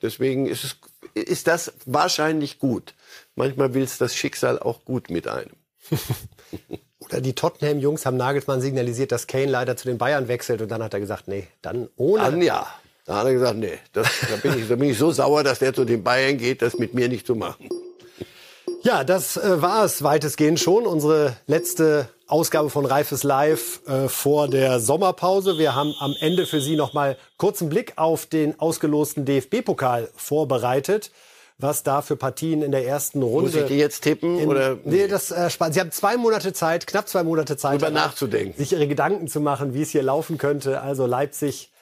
Deswegen 0.00 0.46
ist 0.46 0.64
es, 0.64 0.76
ist 1.18 1.46
das 1.46 1.72
wahrscheinlich 1.86 2.58
gut. 2.58 2.94
Manchmal 3.34 3.74
will 3.74 3.82
es 3.82 3.98
das 3.98 4.14
Schicksal 4.14 4.58
auch 4.58 4.84
gut 4.84 5.10
mit 5.10 5.28
einem. 5.28 5.52
Oder 7.00 7.20
die 7.20 7.34
Tottenham-Jungs 7.34 8.04
haben 8.04 8.16
Nagelsmann 8.16 8.60
signalisiert, 8.60 9.12
dass 9.12 9.26
Kane 9.26 9.46
leider 9.46 9.76
zu 9.76 9.88
den 9.88 9.98
Bayern 9.98 10.28
wechselt 10.28 10.60
und 10.60 10.68
dann 10.68 10.82
hat 10.82 10.94
er 10.94 11.00
gesagt, 11.00 11.28
nee, 11.28 11.46
dann 11.62 11.88
ohne. 11.96 12.24
Dann 12.24 12.42
ja. 12.42 12.66
Da 13.04 13.20
hat 13.20 13.26
er 13.26 13.32
gesagt, 13.32 13.56
nee, 13.56 13.78
das, 13.94 14.06
da, 14.28 14.36
bin 14.36 14.58
ich, 14.58 14.68
da 14.68 14.76
bin 14.76 14.90
ich 14.90 14.98
so 14.98 15.10
sauer, 15.10 15.42
dass 15.42 15.60
der 15.60 15.72
zu 15.72 15.86
den 15.86 16.04
Bayern 16.04 16.36
geht, 16.36 16.60
das 16.60 16.78
mit 16.78 16.92
mir 16.92 17.08
nicht 17.08 17.26
zu 17.26 17.34
machen. 17.34 17.70
Ja, 18.82 19.04
das 19.04 19.36
äh, 19.36 19.60
war 19.60 19.84
es 19.84 20.02
weitestgehend 20.02 20.60
schon. 20.60 20.86
Unsere 20.86 21.36
letzte 21.46 22.08
Ausgabe 22.26 22.70
von 22.70 22.86
Reifes 22.86 23.22
Live 23.24 23.80
äh, 23.86 24.08
vor 24.08 24.48
der 24.48 24.80
Sommerpause. 24.80 25.58
Wir 25.58 25.74
haben 25.74 25.94
am 25.98 26.14
Ende 26.20 26.46
für 26.46 26.60
Sie 26.60 26.76
noch 26.76 26.92
mal 26.92 27.16
kurzen 27.38 27.68
Blick 27.68 27.94
auf 27.96 28.26
den 28.26 28.58
ausgelosten 28.60 29.24
DFB-Pokal 29.24 30.08
vorbereitet. 30.14 31.10
Was 31.60 31.82
da 31.82 32.02
für 32.02 32.14
Partien 32.14 32.62
in 32.62 32.70
der 32.70 32.86
ersten 32.86 33.20
Runde. 33.20 33.50
Muss 33.50 33.54
ich 33.56 33.64
die 33.66 33.78
jetzt 33.78 34.02
tippen? 34.02 34.38
in, 34.38 34.48
oder? 34.48 34.78
Nee, 34.84 35.08
das 35.08 35.32
äh, 35.32 35.50
spannend. 35.50 35.74
Sie 35.74 35.80
haben 35.80 35.90
zwei 35.90 36.16
Monate 36.16 36.52
Zeit, 36.52 36.86
knapp 36.86 37.08
zwei 37.08 37.24
Monate 37.24 37.56
Zeit, 37.56 37.80
Drüber 37.80 37.90
nachzudenken. 37.90 38.56
sich 38.56 38.70
Ihre 38.72 38.86
Gedanken 38.86 39.26
zu 39.26 39.40
machen, 39.40 39.74
wie 39.74 39.82
es 39.82 39.90
hier 39.90 40.04
laufen 40.04 40.38
könnte. 40.38 40.80
Also 40.82 41.06
Leipzig 41.06 41.72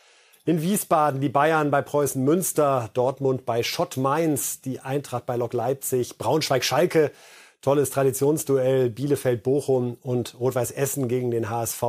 in 0.46 0.62
Wiesbaden, 0.62 1.20
die 1.20 1.28
Bayern 1.28 1.72
bei 1.72 1.82
Preußen 1.82 2.22
Münster, 2.22 2.88
Dortmund 2.94 3.44
bei 3.44 3.64
Schott 3.64 3.96
Mainz, 3.96 4.61
die 4.61 4.78
Eintracht 4.78 5.26
bei 5.26 5.37
Lok 5.37 5.52
Leipzig, 5.52 6.18
Braunschweig 6.18 6.64
Schalke, 6.64 7.11
tolles 7.61 7.90
Traditionsduell, 7.90 8.88
Bielefeld 8.88 9.42
Bochum 9.42 9.98
und 10.02 10.38
Rot-Weiß 10.38 10.70
Essen 10.70 11.09
gegen 11.09 11.32
den 11.32 11.50
HSV 11.50 11.82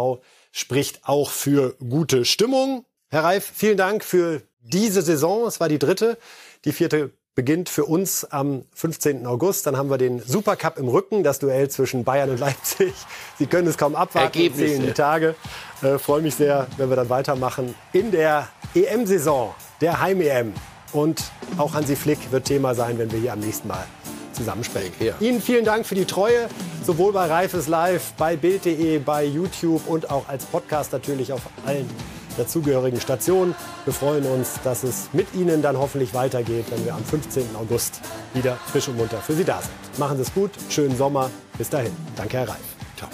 spricht 0.51 1.01
auch 1.03 1.29
für 1.29 1.75
gute 1.87 2.25
Stimmung. 2.25 2.83
Herr 3.09 3.23
Reif, 3.23 3.49
vielen 3.55 3.77
Dank 3.77 4.03
für 4.03 4.41
diese 4.59 5.03
Saison. 5.03 5.45
Es 5.45 5.59
war 5.59 5.69
die 5.69 5.79
dritte. 5.79 6.17
Die 6.65 6.71
vierte 6.71 7.11
beginnt 7.37 7.69
für 7.69 7.85
uns 7.85 8.25
am 8.25 8.63
15. 8.73 9.27
August. 9.27 9.67
Dann 9.67 9.77
haben 9.77 9.91
wir 9.91 9.99
den 9.99 10.19
Supercup 10.19 10.79
im 10.79 10.87
Rücken, 10.87 11.23
das 11.23 11.37
Duell 11.37 11.69
zwischen 11.69 12.03
Bayern 12.03 12.31
und 12.31 12.39
Leipzig. 12.39 12.93
Sie 13.37 13.45
können 13.45 13.67
es 13.67 13.77
kaum 13.77 13.95
abwarten, 13.95 14.39
Ergebnisse. 14.39 14.73
zählen 14.73 14.87
die 14.87 14.93
Tage. 14.93 15.35
Äh, 15.83 15.99
Freue 15.99 16.23
mich 16.23 16.33
sehr, 16.33 16.65
wenn 16.77 16.89
wir 16.89 16.95
dann 16.95 17.11
weitermachen 17.11 17.75
in 17.93 18.09
der 18.09 18.47
EM-Saison, 18.73 19.53
der 19.81 20.01
Heim-EM. 20.01 20.51
Und 20.93 21.25
auch 21.59 21.75
Hansi 21.75 21.95
Flick 21.95 22.31
wird 22.31 22.45
Thema 22.45 22.73
sein, 22.73 22.97
wenn 22.97 23.11
wir 23.11 23.19
hier 23.19 23.33
am 23.33 23.39
nächsten 23.39 23.67
Mal 23.67 23.85
zusammensprechen. 24.33 24.93
Ja. 24.99 25.13
Ihnen 25.19 25.39
vielen 25.39 25.63
Dank 25.63 25.85
für 25.85 25.93
die 25.93 26.05
Treue, 26.05 26.49
sowohl 26.83 27.13
bei 27.13 27.27
Reifes 27.27 27.67
Live, 27.67 28.13
bei 28.17 28.35
Bild.de, 28.35 28.97
bei 28.97 29.23
YouTube 29.25 29.87
und 29.87 30.09
auch 30.09 30.27
als 30.27 30.45
Podcast 30.45 30.91
natürlich 30.91 31.31
auf 31.31 31.41
allen 31.67 31.87
dazugehörigen 32.37 33.01
Stationen. 33.01 33.55
Wir 33.85 33.93
freuen 33.93 34.25
uns, 34.25 34.59
dass 34.63 34.83
es 34.83 35.09
mit 35.13 35.33
Ihnen 35.33 35.61
dann 35.61 35.77
hoffentlich 35.77 36.13
weitergeht, 36.13 36.65
wenn 36.69 36.85
wir 36.85 36.93
am 36.93 37.03
15. 37.03 37.55
August 37.55 38.01
wieder 38.33 38.57
frisch 38.71 38.87
und 38.87 38.97
munter 38.97 39.17
für 39.17 39.33
Sie 39.33 39.43
da 39.43 39.61
sind. 39.61 39.99
Machen 39.99 40.17
Sie 40.17 40.23
es 40.23 40.33
gut, 40.33 40.51
schönen 40.69 40.95
Sommer. 40.95 41.29
Bis 41.57 41.69
dahin. 41.69 41.91
Danke, 42.15 42.37
Herr 42.37 42.49
Reif. 42.49 42.57
Ciao. 42.95 43.09